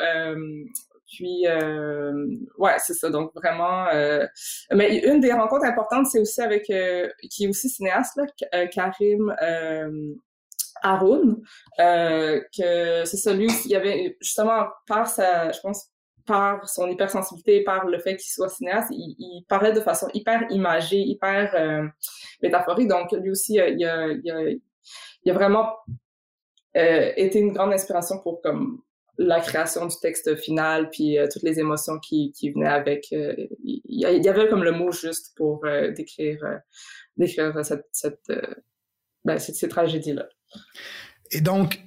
Puis, 1.13 1.45
euh, 1.49 2.13
ouais, 2.57 2.77
c'est 2.79 2.95
ça. 2.95 3.11
Donc, 3.11 3.33
vraiment... 3.35 3.89
Euh, 3.89 4.25
mais 4.73 4.99
une 4.99 5.19
des 5.19 5.33
rencontres 5.33 5.65
importantes, 5.65 6.07
c'est 6.07 6.21
aussi 6.21 6.41
avec... 6.41 6.67
qui 6.67 7.45
est 7.45 7.49
aussi 7.49 7.69
cinéaste, 7.69 8.17
là, 8.17 8.67
Karim 8.69 9.35
Haroun, 10.83 11.43
euh, 11.79 12.41
que 12.57 13.05
c'est 13.05 13.17
celui 13.17 13.49
y 13.67 13.77
avait 13.77 14.17
justement 14.21 14.67
par 14.87 15.09
sa, 15.09 15.53
je 15.53 15.61
pense, 15.61 15.89
par 16.27 16.69
son 16.69 16.89
hypersensibilité, 16.89 17.65
par 17.65 17.87
le 17.87 17.99
fait 17.99 18.17
qu'il 18.17 18.31
soit 18.31 18.49
cinéaste, 18.49 18.91
il, 18.93 19.45
parlait 19.49 19.73
de 19.73 19.81
façon 19.81 20.09
hyper 20.15 20.47
imagée, 20.51 21.01
hyper 21.01 21.55
euh, 21.55 21.87
métaphorique. 22.43 22.89
Donc 22.89 23.13
lui 23.13 23.31
aussi, 23.31 23.55
il 23.55 23.61
a, 23.61 23.69
il 23.69 24.31
a, 24.31 24.51
il 25.25 25.31
a 25.31 25.35
vraiment 25.35 25.75
euh, 26.77 27.13
été 27.17 27.41
une 27.41 27.53
grande 27.53 27.73
inspiration 27.73 28.21
pour 28.21 28.41
comme 28.43 28.83
la 29.21 29.41
création 29.41 29.87
du 29.87 29.97
texte 30.01 30.35
final, 30.37 30.89
puis 30.91 31.19
euh, 31.19 31.29
toutes 31.31 31.43
les 31.43 31.61
émotions 31.61 31.99
qui, 31.99 32.33
qui 32.33 32.51
venaient 32.51 32.67
avec. 32.67 33.13
Euh, 33.13 33.35
il 33.63 34.01
y 34.01 34.29
avait 34.29 34.49
comme 34.49 34.65
le 34.65 34.73
mot 34.73 34.93
juste 34.93 35.37
pour 35.37 35.65
euh, 35.67 35.91
décrire, 35.91 36.41
décrire 37.17 37.65
cette, 37.65 37.87
cette, 37.93 38.33
ben, 39.25 39.39
cette, 39.39 39.57
ces 39.57 39.69
tragédies-là. 39.69 40.27
Et 41.31 41.41
donc, 41.41 41.81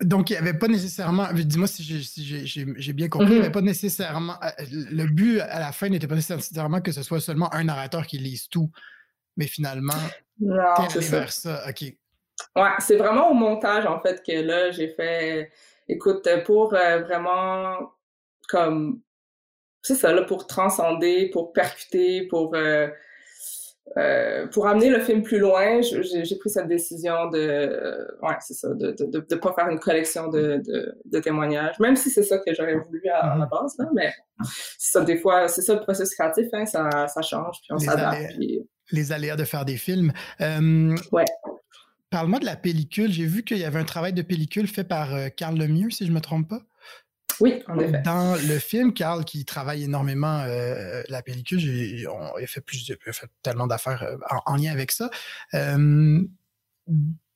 donc, 0.00 0.30
il 0.30 0.34
n'y 0.34 0.38
avait 0.38 0.58
pas 0.58 0.68
nécessairement, 0.68 1.28
dis-moi 1.32 1.66
si 1.66 1.82
j'ai 1.82 2.92
bien 2.92 3.08
compris, 3.08 3.32
il 3.32 3.34
n'y 3.34 3.40
avait 3.40 3.50
pas 3.50 3.60
nécessairement, 3.60 4.36
euh, 4.42 4.48
le 4.70 5.06
but 5.06 5.40
à 5.40 5.60
la 5.60 5.72
fin 5.72 5.88
n'était 5.88 6.06
pas 6.06 6.14
nécessairement 6.14 6.80
que 6.80 6.92
ce 6.92 7.02
soit 7.02 7.20
seulement 7.20 7.52
un 7.52 7.64
narrateur 7.64 8.06
qui 8.06 8.18
lise 8.18 8.48
tout, 8.48 8.70
mais 9.36 9.46
finalement, 9.46 9.92
c'est 10.90 11.00
vers 11.10 11.32
ça. 11.32 11.64
OK. 11.68 11.82
Ouais, 12.56 12.70
c'est 12.78 12.96
vraiment 12.96 13.30
au 13.30 13.34
montage, 13.34 13.86
en 13.86 14.00
fait, 14.00 14.22
que 14.26 14.32
là, 14.32 14.70
j'ai 14.70 14.88
fait, 14.88 15.50
écoute, 15.88 16.28
pour 16.44 16.74
euh, 16.74 17.02
vraiment, 17.02 17.92
comme, 18.48 19.00
c'est 19.82 19.94
ça, 19.94 20.12
là, 20.12 20.22
pour 20.22 20.46
transcender, 20.46 21.30
pour 21.32 21.52
percuter, 21.52 22.26
pour, 22.28 22.54
euh, 22.54 22.88
euh, 23.96 24.46
pour 24.48 24.66
amener 24.66 24.88
le 24.88 24.98
film 24.98 25.22
plus 25.22 25.38
loin, 25.38 25.80
j'ai 25.82 26.36
pris 26.36 26.50
cette 26.50 26.66
décision 26.66 27.28
de, 27.30 27.38
euh, 27.38 28.04
ouais, 28.22 28.34
c'est 28.40 28.54
ça, 28.54 28.68
de, 28.74 28.92
de, 28.92 29.20
de, 29.20 29.34
pas 29.36 29.52
faire 29.52 29.68
une 29.68 29.78
collection 29.78 30.28
de, 30.28 30.62
de, 31.04 31.20
témoignages, 31.20 31.78
même 31.78 31.94
si 31.94 32.10
c'est 32.10 32.22
ça 32.22 32.38
que 32.38 32.52
j'aurais 32.54 32.76
voulu 32.76 33.02
à, 33.08 33.36
la 33.36 33.44
mm-hmm. 33.44 33.50
base, 33.50 33.76
là, 33.78 33.86
mais 33.94 34.12
ça, 34.78 35.02
des 35.02 35.18
fois, 35.18 35.48
c'est 35.48 35.62
ça 35.62 35.74
le 35.74 35.80
processus 35.80 36.14
créatif, 36.14 36.46
hein, 36.54 36.66
ça, 36.66 37.06
ça 37.08 37.22
change, 37.22 37.58
puis 37.60 37.72
on 37.72 37.78
s'adapte. 37.78 38.34
Puis... 38.36 38.66
Les 38.90 39.12
aléas 39.12 39.36
de 39.36 39.44
faire 39.44 39.64
des 39.64 39.76
films. 39.76 40.12
Euh, 40.40 40.96
ouais. 41.12 41.24
Parle-moi 42.10 42.38
de 42.38 42.46
la 42.46 42.56
pellicule. 42.56 43.12
J'ai 43.12 43.26
vu 43.26 43.44
qu'il 43.44 43.58
y 43.58 43.64
avait 43.64 43.78
un 43.78 43.84
travail 43.84 44.12
de 44.12 44.22
pellicule 44.22 44.66
fait 44.66 44.84
par 44.84 45.08
Carl 45.36 45.56
Lemieux, 45.56 45.90
si 45.90 46.06
je 46.06 46.12
me 46.12 46.20
trompe 46.20 46.48
pas. 46.48 46.62
Oui, 47.40 47.62
en 47.68 47.78
effet. 47.78 48.02
Dans 48.02 48.34
le 48.34 48.58
film, 48.58 48.92
Carl, 48.92 49.24
qui 49.24 49.44
travaille 49.44 49.84
énormément 49.84 50.40
euh, 50.40 51.02
la 51.08 51.22
pellicule, 51.22 51.58
j'ai, 51.58 52.06
on 52.08 52.36
a 52.36 52.46
fait, 52.46 52.60
plus, 52.60 52.92
fait 53.12 53.30
tellement 53.42 53.66
d'affaires 53.66 54.02
euh, 54.02 54.16
en, 54.46 54.56
lien 54.56 54.72
avec 54.72 54.92
ça. 54.92 55.10
Euh, 55.54 56.22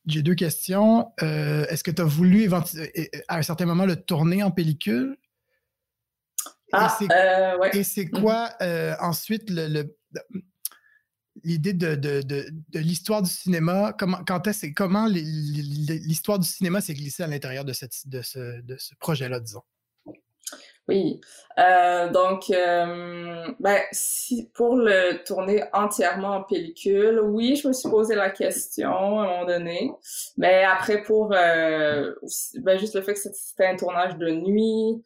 j'ai 0.07 0.23
deux 0.23 0.35
questions. 0.35 1.13
est-ce 1.19 1.85
que 1.85 1.91
tu 1.91 2.03
as 2.03 2.07
voulu 2.07 2.49
à 3.29 3.37
un 3.37 3.43
certain 3.43 3.67
moment 3.67 3.87
le 3.87 3.97
tourner 3.97 4.43
en 4.43 4.51
pellicule? 4.51 5.17
Ah, 6.73 6.99
et 7.73 7.83
c'est, 7.83 8.05
mm-hmm. 8.05 8.21
quoi 8.21 8.51
ensuite 9.01 9.49
le, 9.49 9.85
l'idée 11.45 11.73
de, 11.73 11.95
de, 11.95 12.23
de, 12.23 12.79
l'histoire 12.79 13.23
du 13.23 13.31
cinéma, 13.31 13.95
comment, 13.99 14.23
quand 14.27 14.47
est-ce, 14.47 14.67
comment 14.75 15.07
l'histoire 15.07 16.39
du 16.39 16.49
cinéma 16.49 16.81
s'est 16.81 16.95
glissée 16.95 17.23
à 17.23 17.27
l'intérieur 17.27 17.65
de, 17.65 17.73
cette, 17.73 18.07
de 18.07 18.23
ce, 18.23 18.61
de 18.61 18.77
ce 18.79 18.95
projet-là, 18.97 19.41
disons? 19.41 19.63
Oui. 20.89 21.21
Euh, 21.59 22.09
donc, 22.11 22.51
euh, 22.51 23.47
ben, 23.61 23.81
si, 23.93 24.49
pour 24.55 24.75
le 24.77 25.23
tourner 25.25 25.65
entièrement 25.75 26.37
en 26.37 26.43
pellicule, 26.45 27.21
oui, 27.21 27.57
je 27.57 27.69
me 27.69 27.73
suis 27.75 27.91
posé 27.91 28.15
la 28.15 28.31
question 28.31 28.91
à 29.21 29.25
un 29.25 29.27
moment 29.27 29.45
donné. 29.45 29.93
Mais 30.39 30.65
après, 30.65 31.03
pour 31.03 31.33
euh, 31.35 32.15
ben, 32.61 32.79
juste 32.79 32.95
le 32.95 33.03
fait 33.03 33.13
que 33.15 33.21
c'était 33.21 33.67
un 33.67 33.77
tournage 33.77 34.17
de 34.17 34.31
nuit, 34.31 35.03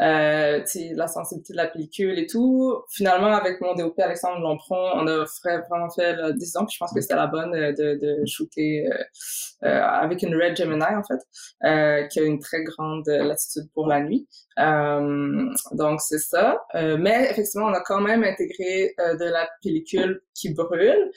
euh, 0.00 0.60
la 0.94 1.06
sensibilité 1.06 1.52
de 1.52 1.56
la 1.56 1.66
pellicule 1.66 2.18
et 2.18 2.26
tout. 2.26 2.82
Finalement, 2.90 3.32
avec 3.32 3.60
mon 3.60 3.74
DOP 3.74 3.98
Alexandre 4.00 4.40
Lompron, 4.40 4.90
on 4.94 5.06
a 5.06 5.24
vraiment 5.68 5.90
fait 5.90 6.16
la 6.16 6.32
décision, 6.32 6.64
puis 6.66 6.74
je 6.74 6.78
pense 6.78 6.92
que 6.92 7.00
c'était 7.00 7.14
la 7.14 7.28
bonne 7.28 7.54
euh, 7.54 7.72
de, 7.72 7.98
de 8.00 8.26
shooter 8.26 8.86
euh, 8.86 9.04
euh, 9.64 9.82
avec 9.82 10.22
une 10.22 10.34
Red 10.34 10.56
Gemini, 10.56 10.82
en 10.82 11.04
fait, 11.04 11.20
euh, 11.64 12.06
qui 12.08 12.20
a 12.20 12.24
une 12.24 12.40
très 12.40 12.64
grande 12.64 13.06
latitude 13.06 13.70
pour 13.72 13.86
la 13.86 14.00
nuit. 14.00 14.26
donc, 14.58 16.00
c'est 16.00 16.18
ça. 16.18 16.64
mais 16.74 17.28
effectivement, 17.30 17.66
on 17.66 17.74
a 17.74 17.80
quand 17.80 18.00
même 18.00 18.24
intégré 18.24 18.94
de 18.98 19.24
la 19.24 19.48
pellicule 19.62 20.22
qui 20.34 20.52
brûle, 20.52 21.10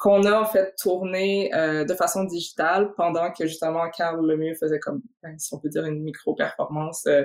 qu'on 0.00 0.24
a 0.24 0.40
en 0.40 0.46
fait 0.46 0.74
tourné 0.78 1.54
euh, 1.54 1.84
de 1.84 1.94
façon 1.94 2.24
digitale 2.24 2.94
pendant 2.96 3.30
que 3.32 3.46
justement 3.46 3.88
Carl 3.90 4.26
Lemieux 4.26 4.54
faisait 4.54 4.78
comme, 4.78 5.02
ben, 5.22 5.38
si 5.38 5.54
on 5.54 5.58
peut 5.58 5.68
dire, 5.68 5.84
une 5.84 6.02
micro-performance 6.02 7.04
euh, 7.06 7.22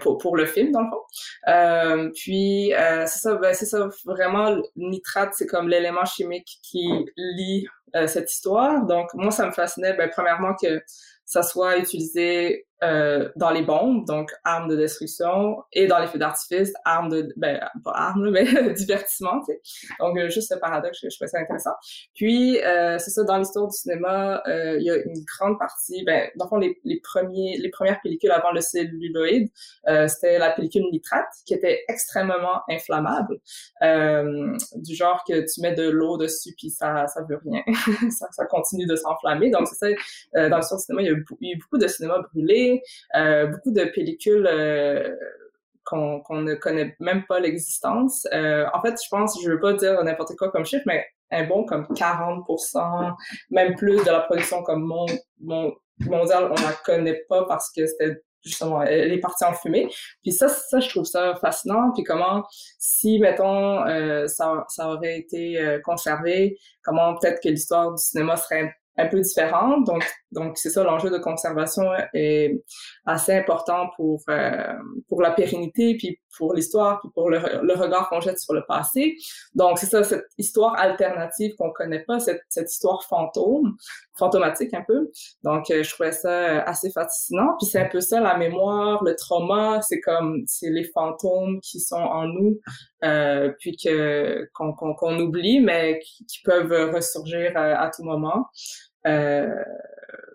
pour, 0.00 0.18
pour 0.18 0.36
le 0.36 0.46
film, 0.46 0.72
dans 0.72 0.82
le 0.82 0.90
fond. 0.90 1.02
Euh, 1.48 2.10
puis, 2.14 2.74
euh, 2.74 3.04
c'est 3.06 3.18
ça, 3.18 3.34
ben, 3.36 3.54
c'est 3.54 3.66
ça, 3.66 3.88
vraiment, 4.04 4.50
le 4.50 4.62
nitrate, 4.76 5.30
c'est 5.34 5.46
comme 5.46 5.68
l'élément 5.68 6.04
chimique 6.04 6.58
qui 6.62 6.88
lie 7.16 7.66
cette 8.06 8.30
histoire. 8.30 8.84
Donc, 8.84 9.08
moi, 9.14 9.30
ça 9.30 9.46
me 9.46 9.52
fascinait, 9.52 9.94
ben, 9.94 10.10
premièrement, 10.10 10.54
que 10.60 10.82
ça 11.24 11.42
soit 11.42 11.78
utilisé 11.78 12.66
euh, 12.84 13.30
dans 13.36 13.50
les 13.50 13.62
bombes, 13.62 14.06
donc 14.06 14.30
armes 14.44 14.68
de 14.68 14.76
destruction, 14.76 15.62
et 15.72 15.86
dans 15.86 15.98
les 15.98 16.06
feux 16.06 16.18
d'artifice, 16.18 16.72
armes 16.84 17.08
de, 17.08 17.32
ben, 17.36 17.58
pas 17.82 17.92
armes, 17.92 18.30
mais 18.30 18.44
divertissement, 18.74 19.40
tu 19.40 19.54
sais. 19.54 19.60
Donc, 19.98 20.18
euh, 20.18 20.28
juste 20.28 20.52
ce 20.52 20.58
paradoxe, 20.58 20.98
je, 21.02 21.08
je 21.08 21.16
trouvais 21.16 21.28
ça 21.28 21.38
intéressant. 21.38 21.70
Puis, 22.14 22.62
euh, 22.62 22.98
c'est 22.98 23.10
ça, 23.10 23.24
dans 23.24 23.38
l'histoire 23.38 23.68
du 23.68 23.76
cinéma, 23.76 24.42
euh, 24.46 24.76
il 24.78 24.84
y 24.84 24.90
a 24.90 24.96
une 24.96 25.24
grande 25.38 25.58
partie, 25.58 26.04
ben, 26.04 26.28
dans 26.36 26.44
le 26.44 26.48
fond, 26.50 26.56
les, 26.58 26.78
les 26.84 27.00
premiers, 27.00 27.56
les 27.58 27.70
premières 27.70 28.00
pellicules 28.02 28.30
avant 28.30 28.52
le 28.52 28.60
celluloïde, 28.60 29.48
euh, 29.88 30.06
c'était 30.08 30.38
la 30.38 30.50
pellicule 30.50 30.84
nitrate, 30.92 31.24
qui 31.46 31.54
était 31.54 31.82
extrêmement 31.88 32.60
inflammable, 32.68 33.38
du 34.76 34.94
genre 34.94 35.24
que 35.26 35.40
tu 35.52 35.60
mets 35.60 35.74
de 35.74 35.88
l'eau 35.88 36.18
dessus, 36.18 36.54
puis 36.58 36.70
ça, 36.70 37.06
ça 37.06 37.22
veut 37.28 37.40
rien. 37.44 37.62
ça, 38.10 38.26
ça 38.32 38.44
continue 38.46 38.86
de 38.86 38.96
s'enflammer. 38.96 39.50
Donc, 39.50 39.66
c'est 39.68 39.96
ça, 40.34 40.48
dans 40.48 40.58
l'histoire 40.58 40.78
du 40.78 40.84
cinéma, 40.84 41.02
il 41.02 41.06
y 41.06 41.08
a 41.08 41.12
eu 41.12 41.58
beaucoup 41.58 41.78
de 41.78 41.86
cinéma 41.86 42.18
brûlé, 42.32 42.65
euh, 43.14 43.46
beaucoup 43.46 43.72
de 43.72 43.84
pellicules 43.84 44.46
euh, 44.50 45.14
qu'on 45.84 46.22
ne 46.30 46.54
connaît 46.54 46.96
même 46.98 47.24
pas 47.26 47.38
l'existence. 47.38 48.26
Euh, 48.32 48.66
en 48.72 48.80
fait, 48.82 48.94
je 49.02 49.08
pense, 49.08 49.40
je 49.42 49.50
veux 49.50 49.60
pas 49.60 49.72
dire 49.74 50.02
n'importe 50.02 50.36
quoi 50.36 50.50
comme 50.50 50.64
chiffre, 50.64 50.84
mais 50.86 51.06
un 51.30 51.44
bon 51.44 51.64
comme 51.64 51.84
40%, 51.94 53.14
même 53.50 53.74
plus 53.76 53.96
de 54.04 54.10
la 54.10 54.20
production 54.20 54.62
comme 54.62 54.84
mon 54.84 55.06
mondiale, 56.00 56.50
on 56.50 56.62
la 56.62 56.72
connaît 56.84 57.24
pas 57.28 57.44
parce 57.46 57.70
que 57.72 57.86
c'était 57.86 58.20
justement, 58.44 58.82
elle 58.82 59.12
est 59.12 59.18
partie 59.18 59.44
en 59.44 59.54
fumée. 59.54 59.88
Puis 60.22 60.32
ça, 60.32 60.48
ça, 60.48 60.78
je 60.78 60.88
trouve 60.88 61.04
ça 61.04 61.34
fascinant. 61.40 61.90
Puis 61.92 62.04
comment, 62.04 62.44
si, 62.78 63.18
mettons, 63.18 63.84
ça, 64.28 64.64
ça 64.68 64.88
aurait 64.88 65.18
été 65.18 65.80
conservé, 65.84 66.56
comment 66.84 67.16
peut-être 67.16 67.42
que 67.42 67.48
l'histoire 67.48 67.92
du 67.92 68.00
cinéma 68.00 68.36
serait 68.36 68.72
un 68.96 69.06
peu 69.06 69.20
différente. 69.20 69.86
Donc, 69.86 70.04
donc 70.32 70.58
c'est 70.58 70.70
ça, 70.70 70.82
l'enjeu 70.84 71.10
de 71.10 71.18
conservation 71.18 71.84
est 72.14 72.62
assez 73.04 73.32
important 73.32 73.90
pour, 73.96 74.22
euh, 74.28 74.74
pour 75.08 75.22
la 75.22 75.30
pérennité, 75.30 75.96
puis 75.96 76.18
pour 76.36 76.54
l'histoire, 76.54 77.00
puis 77.00 77.10
pour 77.14 77.30
le, 77.30 77.38
le 77.62 77.74
regard 77.74 78.08
qu'on 78.08 78.20
jette 78.20 78.38
sur 78.38 78.52
le 78.52 78.62
passé. 78.66 79.16
Donc, 79.54 79.78
c'est 79.78 79.86
ça, 79.86 80.04
cette 80.04 80.26
histoire 80.38 80.78
alternative 80.78 81.54
qu'on 81.56 81.70
connaît 81.70 82.04
pas, 82.04 82.20
cette, 82.20 82.42
cette 82.48 82.70
histoire 82.70 83.02
fantôme, 83.04 83.76
fantomatique 84.18 84.74
un 84.74 84.82
peu. 84.86 85.10
Donc, 85.42 85.70
euh, 85.70 85.82
je 85.82 85.90
trouvais 85.92 86.12
ça 86.12 86.62
assez 86.62 86.90
fascinant. 86.90 87.56
Puis 87.58 87.68
c'est 87.68 87.80
un 87.80 87.88
peu 87.88 88.00
ça, 88.00 88.20
la 88.20 88.36
mémoire, 88.36 89.02
le 89.04 89.14
trauma, 89.14 89.80
c'est 89.82 90.00
comme, 90.00 90.42
c'est 90.46 90.70
les 90.70 90.84
fantômes 90.84 91.60
qui 91.60 91.80
sont 91.80 91.96
en 91.96 92.26
nous, 92.26 92.60
euh, 93.04 93.52
puis 93.58 93.76
que 93.76 94.48
qu'on 94.52 95.18
oublie, 95.18 95.60
mais 95.60 96.00
qui, 96.00 96.24
peuvent 96.44 96.94
ressurgir 96.94 97.52
à, 97.56 97.82
à 97.82 97.90
tout 97.90 98.04
moment. 98.04 98.46
Euh, 99.06 99.54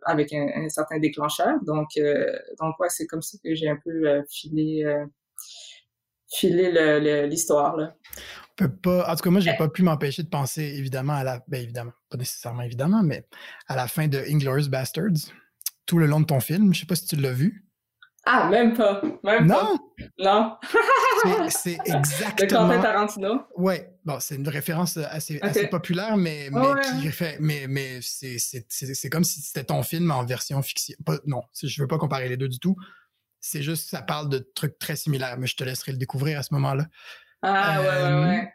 avec 0.04 0.34
un, 0.34 0.48
un, 0.56 0.70
certain 0.70 0.98
déclencheur. 0.98 1.60
Donc, 1.64 1.90
euh, 1.98 2.26
donc 2.60 2.80
ouais, 2.80 2.88
c'est 2.90 3.06
comme 3.06 3.22
ça 3.22 3.38
que 3.44 3.54
j'ai 3.54 3.70
un 3.70 3.78
peu 3.84 4.10
euh, 4.10 4.24
filé, 4.32 4.84
filé 6.28 7.28
l'histoire. 7.28 7.76
On 7.78 8.56
peut 8.56 8.76
pas, 8.76 9.12
en 9.12 9.16
tout 9.16 9.22
cas, 9.22 9.30
moi, 9.30 9.42
j'ai 9.42 9.56
pas 9.56 9.70
pu 9.70 9.84
m'empêcher 9.84 10.24
de 10.24 10.30
penser, 10.30 10.64
évidemment, 10.64 11.14
à 11.14 11.24
la, 11.24 11.44
ben 11.48 11.62
évidemment, 11.62 11.92
pas 12.10 12.18
nécessairement 12.18 12.64
évidemment, 12.64 13.04
mais 13.04 13.28
à 13.68 13.76
la 13.76 13.88
fin 13.88 14.08
de 14.08 14.18
Inglourious 14.18 14.70
Bastards, 14.70 15.32
tout 15.86 16.00
le 16.00 16.08
long 16.08 16.20
de 16.20 16.26
ton 16.26 16.40
film. 16.40 16.74
Je 16.74 16.80
sais 16.80 16.86
pas 16.88 16.96
si 16.96 17.06
tu 17.06 17.16
l'as 17.18 17.34
vu. 17.34 17.68
Ah, 18.26 18.50
même 18.50 18.76
pas. 18.76 19.02
Même 19.24 19.48
non? 19.48 19.56
Pas. 19.56 20.04
Non? 20.20 20.58
c'est 21.50 21.78
exactement. 21.86 22.68
De 22.68 22.74
Quentin 22.74 22.82
Tarantino? 22.82 23.42
Oui. 23.58 23.76
Bon, 24.06 24.20
c'est 24.20 24.36
une 24.36 24.48
référence 24.48 24.98
assez, 24.98 25.40
assez 25.42 25.68
populaire, 25.68 26.18
mais, 26.18 26.50
mais, 26.52 26.82
qui 27.02 27.08
fait, 27.12 27.38
mais, 27.40 27.66
mais 27.68 28.00
c'est 28.02 29.10
comme 29.10 29.24
si 29.24 29.42
c'était 29.42 29.64
ton 29.64 29.84
film 29.84 30.12
en 30.12 30.24
version 30.24 30.62
fiction. 30.62 30.96
Pas, 31.06 31.18
non, 31.26 31.42
je 31.62 31.82
veux 31.82 31.88
pas 31.88 31.98
comparer 31.98 32.30
les 32.30 32.38
deux 32.38 32.50
du 32.50 32.60
tout. 32.60 32.76
C'est 33.40 33.64
juste, 33.64 33.90
ça 33.90 34.04
parle 34.04 34.30
de 34.30 34.38
trucs 34.54 34.78
très 34.78 34.96
similaires, 34.96 35.38
mais 35.40 35.48
je 35.48 35.56
te 35.56 35.64
laisserai 35.64 35.94
le 35.94 35.98
découvrir 35.98 36.38
à 36.38 36.44
ce 36.44 36.54
moment-là. 36.54 36.86
Ah, 37.42 37.82
ouais, 37.82 37.88
ouais, 37.88 38.30
ouais. 38.30 38.54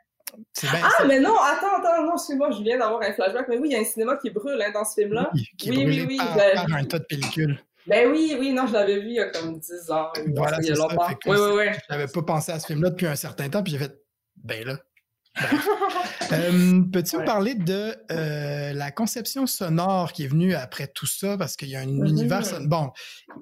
Euh, 0.64 0.68
ah, 0.82 1.04
mais 1.06 1.18
non, 1.18 1.34
attends, 1.40 1.78
attends, 1.78 2.04
non, 2.04 2.14
excuse-moi, 2.14 2.50
je 2.50 2.62
viens 2.62 2.78
d'avoir 2.78 3.00
un 3.02 3.12
flashback. 3.12 3.48
Mais 3.48 3.58
oui, 3.58 3.68
il 3.70 3.72
y 3.72 3.76
a 3.76 3.80
un 3.80 3.84
cinéma 3.84 4.16
qui 4.16 4.30
brûle 4.30 4.60
hein, 4.60 4.70
dans 4.72 4.84
ce 4.84 5.00
film-là. 5.00 5.30
Oui, 5.34 5.48
qui 5.56 5.70
oui, 5.70 5.84
oui, 5.86 6.04
oui, 6.06 6.16
par, 6.16 6.34
par 6.34 6.74
un 6.74 6.84
tas 6.84 6.98
de 6.98 7.04
pellicules. 7.04 7.58
Ben 7.86 8.10
oui, 8.10 8.36
oui, 8.38 8.52
non, 8.52 8.66
je 8.66 8.72
l'avais 8.72 9.00
vu 9.00 9.08
il 9.08 9.14
y 9.14 9.20
a 9.20 9.30
comme 9.30 9.58
10 9.58 9.90
ans. 9.90 10.08
Voilà, 10.34 10.58
il 10.60 10.68
y 10.68 10.72
a 10.72 10.74
longtemps. 10.74 11.06
Oui, 11.26 11.36
oui, 11.38 11.50
oui. 11.56 11.64
J'avais 11.88 12.08
pas 12.08 12.22
pensé 12.22 12.52
à 12.52 12.58
ce 12.58 12.66
film-là 12.66 12.90
depuis 12.90 13.06
un 13.06 13.16
certain 13.16 13.48
temps, 13.48 13.62
puis 13.62 13.72
j'ai 13.72 13.78
fait, 13.78 13.94
ben 14.36 14.64
là. 14.66 14.78
euh, 16.32 16.82
Peux-tu 16.90 17.18
ouais. 17.18 17.24
parler 17.26 17.54
de 17.54 17.94
euh, 18.10 18.72
la 18.72 18.90
conception 18.90 19.46
sonore 19.46 20.12
qui 20.12 20.24
est 20.24 20.28
venue 20.28 20.54
après 20.54 20.88
tout 20.88 21.06
ça? 21.06 21.36
Parce 21.36 21.56
qu'il 21.56 21.68
y 21.68 21.76
a 21.76 21.80
un 21.80 21.86
mm-hmm. 21.86 22.08
univers. 22.08 22.60
Bon, 22.62 22.90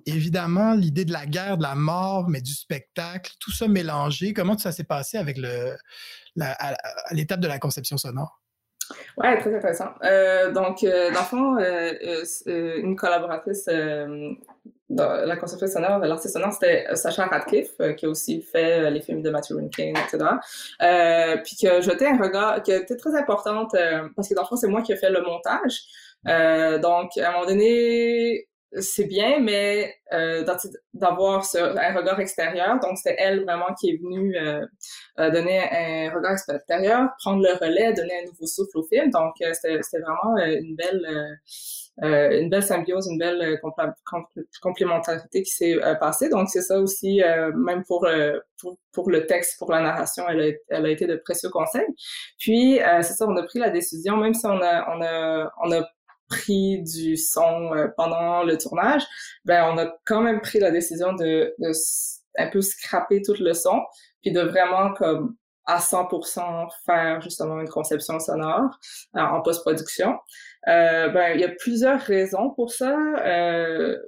évidemment, 0.04 0.74
l'idée 0.74 1.04
de 1.04 1.12
la 1.12 1.24
guerre, 1.24 1.56
de 1.56 1.62
la 1.62 1.76
mort, 1.76 2.28
mais 2.28 2.40
du 2.40 2.52
spectacle, 2.52 3.32
tout 3.38 3.52
ça 3.52 3.68
mélangé. 3.68 4.32
Comment 4.34 4.58
ça 4.58 4.72
s'est 4.72 4.84
passé 4.84 5.18
avec 5.18 5.38
le, 5.38 5.76
la, 6.34 6.52
à 6.52 6.74
l'étape 7.12 7.40
de 7.40 7.48
la 7.48 7.58
conception 7.60 7.96
sonore? 7.96 8.40
Ouais, 9.16 9.38
très 9.38 9.54
intéressant. 9.54 9.90
Euh, 10.02 10.50
donc, 10.52 10.82
euh, 10.82 11.10
dans 11.12 11.20
le 11.20 11.24
fond, 11.24 11.56
euh, 11.58 11.92
euh 12.48 12.76
une 12.78 12.96
collaboratrice 12.96 13.68
dans 14.90 15.26
la 15.26 15.36
conception 15.36 15.66
sonore, 15.66 15.98
l'artiste 16.00 16.34
sonore, 16.34 16.52
c'était 16.52 16.86
Sacha 16.94 17.24
Radcliffe, 17.26 17.76
qui 17.96 18.06
a 18.06 18.08
aussi 18.08 18.42
fait 18.42 18.90
les 18.90 19.00
films 19.00 19.22
de 19.22 19.30
Matthew 19.30 19.54
Rankin, 19.54 19.92
etc. 19.94 21.38
puis 21.42 21.56
qui 21.56 21.66
a 21.68 21.80
jeté 21.80 22.06
un 22.06 22.18
regard, 22.18 22.62
qui 22.62 22.70
été 22.72 22.96
très 22.96 23.16
importante, 23.16 23.74
parce 24.14 24.28
que 24.28 24.34
dans 24.34 24.42
le 24.42 24.46
fond, 24.46 24.56
c'est 24.56 24.68
moi 24.68 24.82
qui 24.82 24.92
ai 24.92 24.96
fait 24.96 25.10
le 25.10 25.22
montage. 25.22 25.80
donc, 26.80 27.16
à 27.16 27.28
un 27.28 27.32
moment 27.32 27.46
donné, 27.46 28.46
c'est 28.80 29.04
bien, 29.04 29.40
mais 29.40 29.94
euh, 30.12 30.44
d'avoir 30.92 31.44
un 31.54 31.94
regard 31.94 32.20
extérieur. 32.20 32.78
Donc, 32.80 32.98
c'est 33.02 33.14
elle 33.18 33.44
vraiment 33.44 33.72
qui 33.78 33.90
est 33.90 33.96
venue 33.96 34.36
euh, 34.36 34.66
euh, 35.18 35.30
donner 35.30 35.60
un 35.60 36.14
regard 36.14 36.32
extérieur, 36.32 37.08
prendre 37.22 37.42
le 37.42 37.52
relais, 37.54 37.92
donner 37.92 38.22
un 38.22 38.26
nouveau 38.26 38.46
souffle 38.46 38.78
au 38.78 38.82
film. 38.84 39.10
Donc, 39.10 39.34
euh, 39.42 39.52
c'était 39.52 40.00
vraiment 40.00 40.36
une 40.38 40.76
belle 40.76 41.38
euh, 42.02 42.40
une 42.40 42.50
belle 42.50 42.64
symbiose, 42.64 43.06
une 43.08 43.18
belle 43.18 43.40
euh, 43.40 44.36
complémentarité 44.60 45.42
qui 45.42 45.50
s'est 45.50 45.76
euh, 45.80 45.94
passée. 45.94 46.28
Donc, 46.28 46.48
c'est 46.48 46.62
ça 46.62 46.80
aussi, 46.80 47.22
même 47.54 47.84
pour, 47.84 48.06
pour, 48.60 48.76
pour, 48.92 49.10
le 49.10 49.26
texte, 49.26 49.58
pour 49.58 49.70
la 49.70 49.80
narration, 49.80 50.24
elle 50.28 50.40
a, 50.40 50.52
elle 50.70 50.86
a 50.86 50.90
été 50.90 51.06
de 51.06 51.16
précieux 51.16 51.50
conseils. 51.50 51.86
Puis, 52.38 52.80
c'est 53.02 53.14
ça, 53.14 53.26
on 53.28 53.36
a 53.36 53.42
pris 53.44 53.60
la 53.60 53.70
décision, 53.70 54.16
même 54.16 54.34
si 54.34 54.44
on 54.46 54.60
a, 54.60 54.96
on 54.96 55.02
a, 55.02 55.52
on 55.62 55.72
a 55.72 55.88
pris 56.34 56.82
du 56.82 57.16
son 57.16 57.70
pendant 57.96 58.42
le 58.42 58.56
tournage, 58.58 59.02
ben 59.44 59.70
on 59.72 59.78
a 59.78 59.94
quand 60.04 60.20
même 60.20 60.40
pris 60.40 60.58
la 60.58 60.70
décision 60.70 61.12
de, 61.12 61.54
un 62.38 62.48
peu 62.50 62.60
scraper 62.60 63.22
tout 63.22 63.34
le 63.38 63.54
son, 63.54 63.80
puis 64.22 64.32
de 64.32 64.40
vraiment 64.40 64.92
comme 64.94 65.36
à 65.66 65.78
100% 65.78 66.68
faire 66.84 67.20
justement 67.22 67.60
une 67.60 67.68
conception 67.68 68.20
sonore 68.20 68.78
en 69.14 69.40
post-production. 69.40 70.18
Euh, 70.68 71.08
ben, 71.08 71.32
il 71.34 71.40
y 71.40 71.44
a 71.44 71.48
plusieurs 71.48 72.00
raisons 72.00 72.50
pour 72.50 72.70
ça. 72.70 72.96
Euh, 73.24 73.98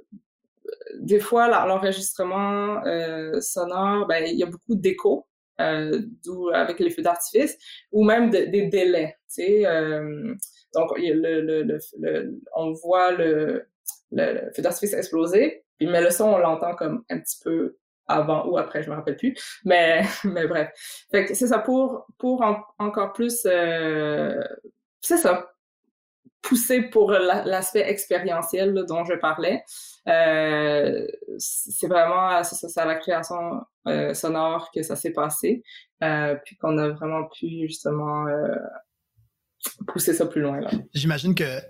des 0.99 1.19
fois, 1.19 1.47
l'enregistrement 1.47 2.85
euh, 2.85 3.39
sonore, 3.41 4.05
ben, 4.07 4.23
il 4.25 4.37
y 4.37 4.43
a 4.43 4.47
beaucoup 4.47 4.75
d'écho, 4.75 5.27
euh, 5.59 6.01
d'où 6.23 6.49
avec 6.49 6.79
les 6.79 6.89
feux 6.89 7.01
d'artifice, 7.01 7.57
ou 7.91 8.03
même 8.03 8.29
des 8.29 8.67
délais. 8.67 9.17
Euh, 9.39 10.33
donc, 10.73 10.91
le, 10.97 11.41
le, 11.41 11.63
le, 11.63 12.39
on 12.55 12.71
voit 12.73 13.11
le, 13.11 13.67
feu 14.11 14.61
d'artifice 14.61 14.93
exploser, 14.93 15.63
puis, 15.77 15.87
mais 15.87 16.01
le 16.01 16.09
son, 16.09 16.25
on 16.25 16.37
l'entend 16.37 16.75
comme 16.75 17.03
un 17.09 17.19
petit 17.19 17.39
peu 17.43 17.77
avant 18.07 18.47
ou 18.47 18.57
après, 18.57 18.83
je 18.83 18.89
me 18.89 18.95
rappelle 18.95 19.17
plus. 19.17 19.35
Mais, 19.65 20.03
mais 20.23 20.47
bref. 20.47 20.69
Fait 21.11 21.25
que 21.25 21.33
c'est 21.33 21.47
ça 21.47 21.59
pour, 21.59 22.07
pour 22.17 22.41
encore 22.79 23.11
plus, 23.11 23.45
euh, 23.45 24.41
c'est 25.01 25.17
ça, 25.17 25.51
pousser 26.41 26.81
pour 26.81 27.11
l'aspect 27.11 27.89
expérientiel 27.89 28.73
dont 28.87 29.03
je 29.03 29.13
parlais. 29.13 29.63
Euh, 30.07 31.05
c'est 31.37 31.87
vraiment 31.87 32.41
c'est 32.43 32.79
à 32.79 32.85
la 32.85 32.95
création 32.95 33.61
euh, 33.87 34.13
sonore 34.13 34.71
que 34.73 34.83
ça 34.83 34.95
s'est 34.95 35.11
passé, 35.11 35.63
euh, 36.03 36.35
puis 36.45 36.55
qu'on 36.57 36.77
a 36.77 36.89
vraiment 36.89 37.25
pu 37.25 37.67
justement 37.67 38.27
euh, 38.27 38.55
pousser 39.87 40.13
ça 40.13 40.25
plus 40.25 40.41
loin. 40.41 40.59
J'imagine 40.93 41.35
que 41.35 41.61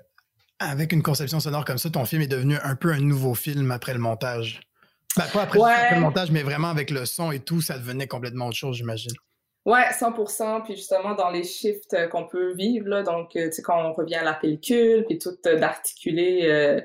avec 0.59 0.91
une 0.91 1.03
conception 1.03 1.39
sonore 1.39 1.65
comme 1.65 1.77
ça, 1.77 1.89
ton 1.89 2.05
film 2.05 2.21
est 2.21 2.27
devenu 2.27 2.55
un 2.63 2.75
peu 2.75 2.91
un 2.91 2.99
nouveau 2.99 3.35
film 3.35 3.71
après 3.71 3.93
le 3.93 3.99
montage. 3.99 4.61
Ben, 5.15 5.25
pas 5.33 5.43
après, 5.43 5.59
après 5.59 5.95
le 5.95 6.01
montage, 6.01 6.31
mais 6.31 6.43
vraiment 6.43 6.69
avec 6.69 6.91
le 6.91 7.05
son 7.05 7.31
et 7.31 7.39
tout, 7.39 7.61
ça 7.61 7.77
devenait 7.77 8.07
complètement 8.07 8.47
autre 8.47 8.57
chose, 8.57 8.77
j'imagine. 8.77 9.11
Ouais, 9.67 9.89
100%. 9.91 10.63
Puis 10.63 10.77
justement, 10.77 11.13
dans 11.13 11.29
les 11.29 11.43
shifts 11.43 11.93
euh, 11.93 12.07
qu'on 12.07 12.25
peut 12.25 12.53
vivre, 12.53 12.87
là, 12.87 13.03
donc, 13.03 13.35
euh, 13.35 13.47
tu 13.47 13.51
sais, 13.51 13.61
quand 13.61 13.77
on 13.77 13.93
revient 13.93 14.15
à 14.15 14.23
la 14.23 14.33
pellicule, 14.33 15.03
puis 15.05 15.19
tout 15.19 15.35
euh, 15.45 15.59
d'articuler 15.59 16.81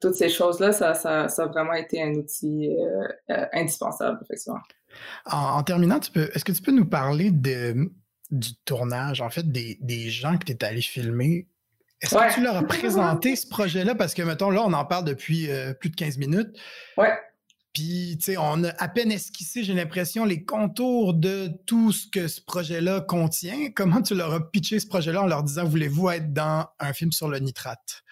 toutes 0.00 0.14
ces 0.14 0.28
choses-là, 0.28 0.72
ça, 0.72 0.94
ça, 0.94 1.28
ça, 1.28 1.42
a 1.42 1.46
vraiment 1.46 1.74
été 1.74 2.02
un 2.02 2.12
outil 2.14 2.70
indispensable, 3.52 4.18
effectivement. 4.22 4.60
En, 5.26 5.62
terminant, 5.62 6.00
tu 6.00 6.10
peux, 6.10 6.30
est-ce 6.34 6.42
que 6.42 6.52
tu 6.52 6.62
peux 6.62 6.72
nous 6.72 6.86
parler 6.86 7.30
de, 7.30 7.90
du 8.30 8.54
tournage, 8.64 9.20
en 9.20 9.30
fait, 9.30 9.50
des, 9.50 9.78
des 9.80 10.10
gens 10.10 10.36
que 10.38 10.44
tu 10.44 10.52
es 10.52 10.64
allé 10.64 10.82
filmer? 10.82 11.46
Est-ce 12.00 12.14
que 12.14 12.34
tu 12.34 12.42
leur 12.42 12.56
as 12.56 12.62
présenté 12.62 13.36
ce 13.36 13.46
projet-là? 13.46 13.94
Parce 13.94 14.14
que, 14.14 14.22
mettons, 14.22 14.50
là, 14.50 14.62
on 14.64 14.72
en 14.72 14.84
parle 14.84 15.04
depuis 15.04 15.48
plus 15.80 15.90
de 15.90 15.96
15 15.96 16.16
minutes. 16.16 16.58
Ouais. 16.96 17.12
Puis, 17.72 18.16
tu 18.18 18.32
sais, 18.32 18.36
on 18.36 18.64
a 18.64 18.70
à 18.82 18.88
peine 18.88 19.12
esquissé, 19.12 19.62
j'ai 19.62 19.74
l'impression, 19.74 20.24
les 20.24 20.44
contours 20.44 21.14
de 21.14 21.52
tout 21.66 21.92
ce 21.92 22.06
que 22.10 22.26
ce 22.26 22.40
projet-là 22.40 23.00
contient. 23.00 23.70
Comment 23.74 24.02
tu 24.02 24.14
leur 24.14 24.32
as 24.34 24.50
pitché 24.50 24.80
ce 24.80 24.88
projet-là 24.88 25.22
en 25.22 25.26
leur 25.26 25.44
disant, 25.44 25.64
voulez-vous 25.64 26.10
être 26.10 26.32
dans 26.32 26.66
un 26.80 26.92
film 26.92 27.12
sur 27.12 27.28
le 27.28 27.38
nitrate? 27.38 28.02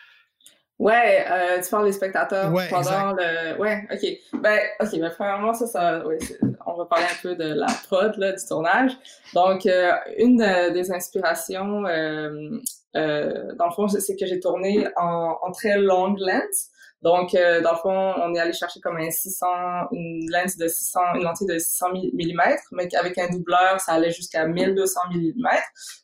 Ouais, 0.79 1.25
euh, 1.29 1.61
tu 1.61 1.71
parles 1.71 1.87
des 1.87 1.93
spectateurs 1.93 2.53
pendant 2.71 3.13
le. 3.13 3.59
Ouais, 3.59 3.87
ok. 3.93 4.41
Ben, 4.41 4.61
ok, 4.81 4.89
mais 5.01 5.11
premièrement, 5.11 5.53
ça, 5.53 5.67
ça, 5.67 6.07
ouais, 6.07 6.19
on 6.67 6.75
va 6.75 6.85
parler 6.85 7.05
un 7.05 7.23
peu 7.23 7.35
de 7.35 7.55
la 7.55 7.67
prod 7.89 8.17
là, 8.17 8.33
du 8.33 8.45
tournage. 8.47 8.93
Donc, 9.35 9.67
euh, 9.67 9.93
une 10.19 10.39
des 10.73 10.93
inspirations, 10.93 11.85
euh, 11.87 12.61
euh, 12.97 13.55
dans 13.57 13.67
le 13.67 13.73
fond, 13.73 13.89
c'est 13.89 14.17
que 14.17 14.27
j'ai 14.27 14.39
tourné 14.39 14.87
en, 14.97 15.37
en 15.43 15.51
très 15.51 15.79
longue 15.79 16.19
lens. 16.21 16.71
Donc, 17.03 17.35
euh, 17.35 17.61
dans 17.61 17.73
le 17.73 17.79
fond, 17.79 18.15
on 18.23 18.35
est 18.35 18.41
allé 18.41 18.53
chercher 18.53 18.81
comme 18.81 18.97
un 18.97 19.11
600, 19.11 19.47
une 19.93 20.29
lens 20.31 20.57
de 20.57 20.67
600, 20.67 21.01
une 21.15 21.23
lentille 21.23 21.47
de 21.47 21.59
600 21.59 21.87
mm, 21.93 22.43
mais 22.73 22.93
avec 22.97 23.19
un 23.19 23.29
doubleur, 23.29 23.81
ça 23.81 23.93
allait 23.93 24.11
jusqu'à 24.11 24.47
1200 24.47 25.01
mm. 25.15 25.47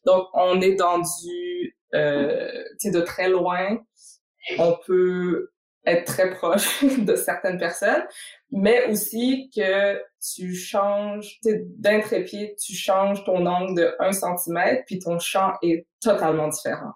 Donc, 0.06 0.28
on 0.34 0.60
est 0.60 0.74
dans 0.74 0.98
du, 0.98 1.76
euh, 1.94 2.48
tu 2.80 2.90
sais, 2.90 2.90
de 2.92 3.00
très 3.00 3.28
loin. 3.28 3.78
On 4.58 4.76
peut 4.86 5.50
être 5.86 6.04
très 6.04 6.30
proche 6.30 6.84
de 6.98 7.14
certaines 7.16 7.58
personnes, 7.58 8.04
mais 8.50 8.86
aussi 8.86 9.50
que 9.54 10.00
tu 10.20 10.54
changes, 10.54 11.38
d'un 11.44 12.00
trépied, 12.00 12.54
tu 12.56 12.74
changes 12.74 13.24
ton 13.24 13.44
angle 13.46 13.74
de 13.74 13.94
1 13.98 14.12
cm, 14.12 14.82
puis 14.86 14.98
ton 14.98 15.18
champ 15.18 15.52
est 15.62 15.86
totalement 16.00 16.48
différent. 16.48 16.92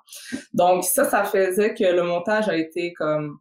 Donc 0.55 0.85
ça, 0.85 1.05
ça 1.05 1.25
faisait 1.25 1.75
que 1.75 1.85
le 1.85 2.03
montage 2.03 2.49
a 2.49 2.57
été 2.57 2.93
comme 2.95 3.39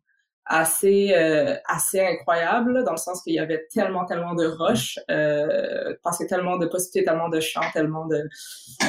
assez 0.50 1.14
euh, 1.14 1.56
assez 1.66 2.00
incroyable 2.00 2.84
dans 2.84 2.92
le 2.92 2.98
sens 2.98 3.22
qu'il 3.22 3.34
y 3.34 3.40
avait 3.40 3.68
tellement 3.74 4.06
tellement 4.06 4.34
de 4.34 4.46
roches 4.48 4.98
euh, 5.12 5.94
parce 6.04 6.18
que 6.18 6.26
tellement 6.26 6.58
de 6.58 6.66
possibilités 6.66 7.06
tellement 7.06 7.30
de 7.30 7.40
champs 7.40 7.70
tellement 7.74 8.06
de 8.08 8.24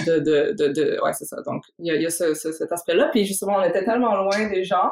de 0.07 0.18
de, 0.18 0.68
de, 0.68 1.01
ouais 1.03 1.12
c'est 1.12 1.25
ça. 1.25 1.42
Donc 1.42 1.64
il 1.79 1.87
y 1.87 1.90
a, 1.90 1.97
il 1.97 2.03
y 2.03 2.07
a 2.07 2.11
ce, 2.11 2.35
cet 2.35 2.71
aspect 2.73 2.94
là 2.94 3.09
puis 3.11 3.25
justement 3.25 3.57
on 3.57 3.62
était 3.62 3.85
tellement 3.85 4.16
loin 4.16 4.49
des 4.49 4.64
gens. 4.64 4.90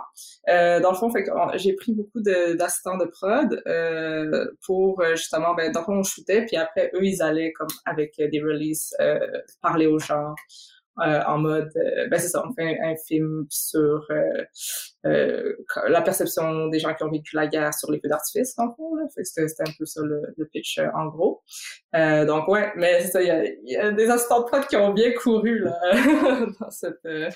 Euh, 0.48 0.80
dans 0.80 0.90
le 0.90 0.96
fond 0.96 1.10
fait 1.10 1.24
j'ai 1.54 1.74
pris 1.74 1.92
beaucoup 1.92 2.20
d'assistants 2.20 2.96
de, 2.96 3.04
prod 3.04 3.62
euh, 3.66 4.46
pour 4.64 5.00
euh, 5.00 5.14
justement 5.14 5.54
ben 5.54 5.70
donc 5.72 5.88
on 5.88 6.02
shootait. 6.02 6.44
Puis 6.46 6.56
après 6.56 6.90
eux 6.94 7.04
ils 7.04 7.22
allaient 7.22 7.52
comme 7.52 7.68
avec 7.84 8.16
des 8.18 8.40
releases 8.40 8.94
euh, 9.00 9.18
parler 9.62 9.86
aux 9.86 9.98
gens 9.98 10.34
euh, 10.98 11.20
en 11.26 11.38
mode, 11.38 11.70
euh, 11.76 12.08
ben 12.08 12.18
c'est 12.18 12.28
ça, 12.28 12.42
on 12.46 12.54
fait 12.54 12.78
un, 12.80 12.94
film 13.06 13.44
sur 13.50 14.06
euh, 15.04 15.52
la 15.88 16.00
perception 16.00 16.68
des 16.68 16.78
gens 16.78 16.94
qui 16.94 17.04
ont 17.04 17.10
vécu 17.10 17.36
la 17.36 17.46
guerre 17.46 17.74
sur 17.74 17.92
les 17.92 18.00
feux 18.00 18.08
d'artifice, 18.08 18.54
en 18.58 18.68
gros. 18.68 18.96
C'était 19.22 19.44
un 19.60 19.72
peu 19.78 19.84
ça 19.84 20.00
le, 20.02 20.22
le 20.38 20.46
pitch 20.46 20.80
en 20.94 21.06
gros. 21.06 21.42
donc 21.92 22.48
ouais, 22.48 22.72
mais 22.76 23.02
c'est 23.02 23.10
ça, 23.10 23.22
il 23.22 23.58
y 23.66 23.76
a, 23.76 23.92
des 23.92 24.08
assistants 24.08 24.40
de 24.40 24.46
prod 24.46 24.66
qui 24.66 24.76
ont 24.76 24.94
bien 24.94 25.12
couru 25.12 25.58
là, 25.58 25.78
dans 26.60 26.70
cette. 26.70 27.00
ben 27.04 27.30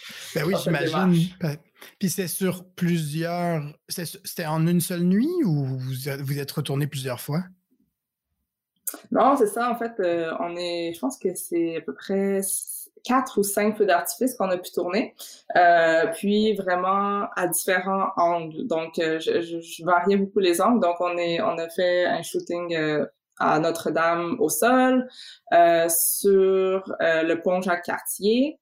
oui, 0.46 0.54
j'imagine. 0.62 1.28
Ben, 1.40 1.56
puis 1.98 2.08
c'est 2.08 2.28
sur 2.28 2.64
plusieurs. 2.64 3.62
C'était 3.88 4.46
en 4.46 4.66
une 4.66 4.80
seule 4.80 5.02
nuit 5.02 5.44
ou 5.44 5.64
vous 5.64 5.78
vous 5.78 6.38
êtes 6.38 6.50
retourné 6.50 6.86
plusieurs 6.86 7.20
fois? 7.20 7.42
Non, 9.12 9.36
c'est 9.36 9.46
ça. 9.46 9.70
En 9.70 9.76
fait, 9.76 9.92
on 10.40 10.56
est. 10.56 10.92
Je 10.94 10.98
pense 10.98 11.18
que 11.18 11.34
c'est 11.34 11.76
à 11.76 11.80
peu 11.82 11.94
près 11.94 12.40
quatre 13.04 13.38
ou 13.38 13.42
cinq 13.42 13.76
feux 13.76 13.86
d'artifice 13.86 14.34
qu'on 14.34 14.50
a 14.50 14.56
pu 14.56 14.70
tourner, 14.70 15.14
euh, 15.56 16.06
puis 16.14 16.54
vraiment 16.54 17.26
à 17.36 17.46
différents 17.46 18.08
angles. 18.16 18.66
Donc, 18.66 18.98
euh, 18.98 19.18
je, 19.20 19.40
je, 19.40 19.84
variais 19.84 20.16
beaucoup 20.16 20.40
les 20.40 20.60
angles. 20.60 20.80
Donc, 20.80 20.96
on 21.00 21.16
est, 21.16 21.40
on 21.40 21.58
a 21.58 21.68
fait 21.68 22.06
un 22.06 22.22
shooting 22.22 22.74
euh, 22.74 23.06
à 23.38 23.58
Notre-Dame 23.58 24.36
au 24.38 24.48
sol, 24.48 25.08
euh, 25.52 25.88
sur 25.88 26.94
le 27.00 27.34
pont 27.36 27.62
Jacques-Cartier, 27.62 28.58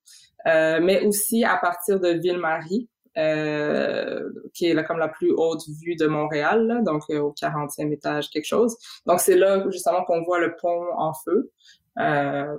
mais 0.46 1.04
aussi 1.04 1.44
à 1.44 1.56
partir 1.56 1.98
de 1.98 2.10
Ville-Marie. 2.10 2.88
qui 4.54 4.66
est 4.66 4.74
là 4.74 4.84
comme 4.84 4.98
la 4.98 5.08
plus 5.08 5.32
haute 5.32 5.62
vue 5.82 5.96
de 5.96 6.06
Montréal, 6.06 6.82
donc 6.84 7.02
au 7.10 7.32
40e 7.32 7.92
étage, 7.92 8.30
quelque 8.30 8.46
chose. 8.46 8.76
Donc 9.06 9.18
c'est 9.18 9.36
là 9.36 9.64
justement 9.68 10.04
qu'on 10.04 10.22
voit 10.22 10.38
le 10.38 10.54
pont 10.54 10.84
en 10.96 11.12
feu. 11.12 11.50
Euh, 11.98 12.58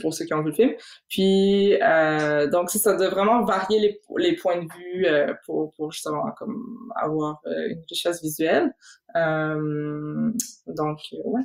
pour 0.00 0.14
ceux 0.14 0.24
qui 0.24 0.34
ont 0.34 0.42
vu 0.42 0.50
le 0.50 0.54
film. 0.54 0.70
Puis, 1.08 1.74
euh, 1.82 2.48
donc, 2.48 2.70
c'est 2.70 2.78
ça, 2.78 2.96
de 2.96 3.06
vraiment 3.06 3.44
varier 3.44 3.80
les, 3.80 4.00
les 4.18 4.36
points 4.36 4.56
de 4.56 4.68
vue 4.72 5.06
euh, 5.06 5.32
pour, 5.46 5.72
pour 5.74 5.92
justement 5.92 6.24
comme 6.38 6.92
avoir 6.96 7.40
euh, 7.46 7.68
une 7.70 7.82
richesse 7.88 8.22
visuelle. 8.22 8.74
Donc, 9.14 10.98
ouais. 11.24 11.42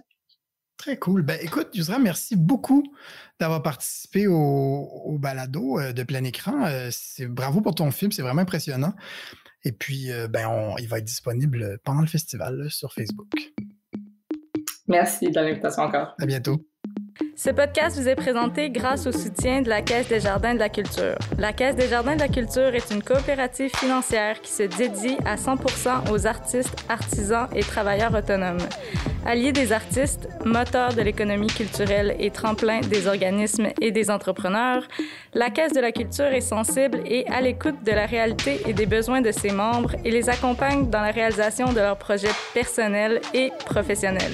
Très 0.77 0.97
cool. 0.97 1.23
Ben, 1.23 1.37
écoute, 1.41 1.67
Yusra, 1.73 1.99
merci 1.99 2.37
beaucoup 2.37 2.83
d'avoir 3.39 3.61
participé 3.61 4.27
au, 4.27 4.33
au 4.35 5.17
balado 5.19 5.77
de 5.91 6.03
plein 6.03 6.23
écran. 6.23 6.67
c'est 6.89 7.27
bravo 7.27 7.59
pour 7.61 7.75
ton 7.75 7.91
film, 7.91 8.11
c'est 8.11 8.21
vraiment 8.21 8.41
impressionnant. 8.41 8.93
Et 9.65 9.73
puis, 9.73 10.09
ben, 10.29 10.47
on, 10.47 10.77
il 10.77 10.87
va 10.87 10.99
être 10.99 11.05
disponible 11.05 11.79
pendant 11.83 12.01
le 12.01 12.07
festival 12.07 12.71
sur 12.71 12.93
Facebook. 12.93 13.29
Merci 14.87 15.29
de 15.29 15.35
l'invitation 15.35 15.83
encore. 15.83 16.15
À 16.17 16.25
bientôt. 16.25 16.68
Ce 17.41 17.49
podcast 17.49 17.97
vous 17.97 18.09
est 18.09 18.15
présenté 18.15 18.69
grâce 18.69 19.07
au 19.07 19.13
soutien 19.13 19.61
de 19.61 19.69
la 19.69 19.81
Caisse 19.81 20.09
des 20.09 20.19
Jardins 20.19 20.53
de 20.53 20.59
la 20.59 20.67
Culture. 20.67 21.15
La 21.37 21.53
Caisse 21.53 21.77
des 21.77 21.87
Jardins 21.87 22.15
de 22.15 22.19
la 22.19 22.27
Culture 22.27 22.75
est 22.75 22.91
une 22.91 23.01
coopérative 23.01 23.71
financière 23.75 24.41
qui 24.41 24.51
se 24.51 24.63
dédie 24.63 25.15
à 25.25 25.37
100% 25.37 26.11
aux 26.11 26.27
artistes, 26.27 26.75
artisans 26.89 27.47
et 27.55 27.61
travailleurs 27.61 28.13
autonomes. 28.13 28.57
Alliés 29.25 29.53
des 29.53 29.71
artistes, 29.71 30.27
moteur 30.43 30.93
de 30.93 31.01
l'économie 31.01 31.47
culturelle 31.47 32.13
et 32.19 32.29
tremplin 32.29 32.81
des 32.81 33.07
organismes 33.07 33.67
et 33.79 33.91
des 33.91 34.11
entrepreneurs, 34.11 34.85
la 35.33 35.49
Caisse 35.49 35.71
de 35.71 35.79
la 35.79 35.93
Culture 35.93 36.25
est 36.25 36.41
sensible 36.41 36.99
et 37.05 37.25
à 37.27 37.39
l'écoute 37.39 37.83
de 37.85 37.91
la 37.91 38.05
réalité 38.05 38.59
et 38.67 38.73
des 38.73 38.85
besoins 38.85 39.21
de 39.21 39.31
ses 39.31 39.51
membres 39.51 39.95
et 40.03 40.11
les 40.11 40.29
accompagne 40.29 40.89
dans 40.89 41.01
la 41.01 41.11
réalisation 41.11 41.71
de 41.71 41.79
leurs 41.79 41.97
projets 41.97 42.35
personnels 42.53 43.21
et 43.33 43.51
professionnels. 43.65 44.33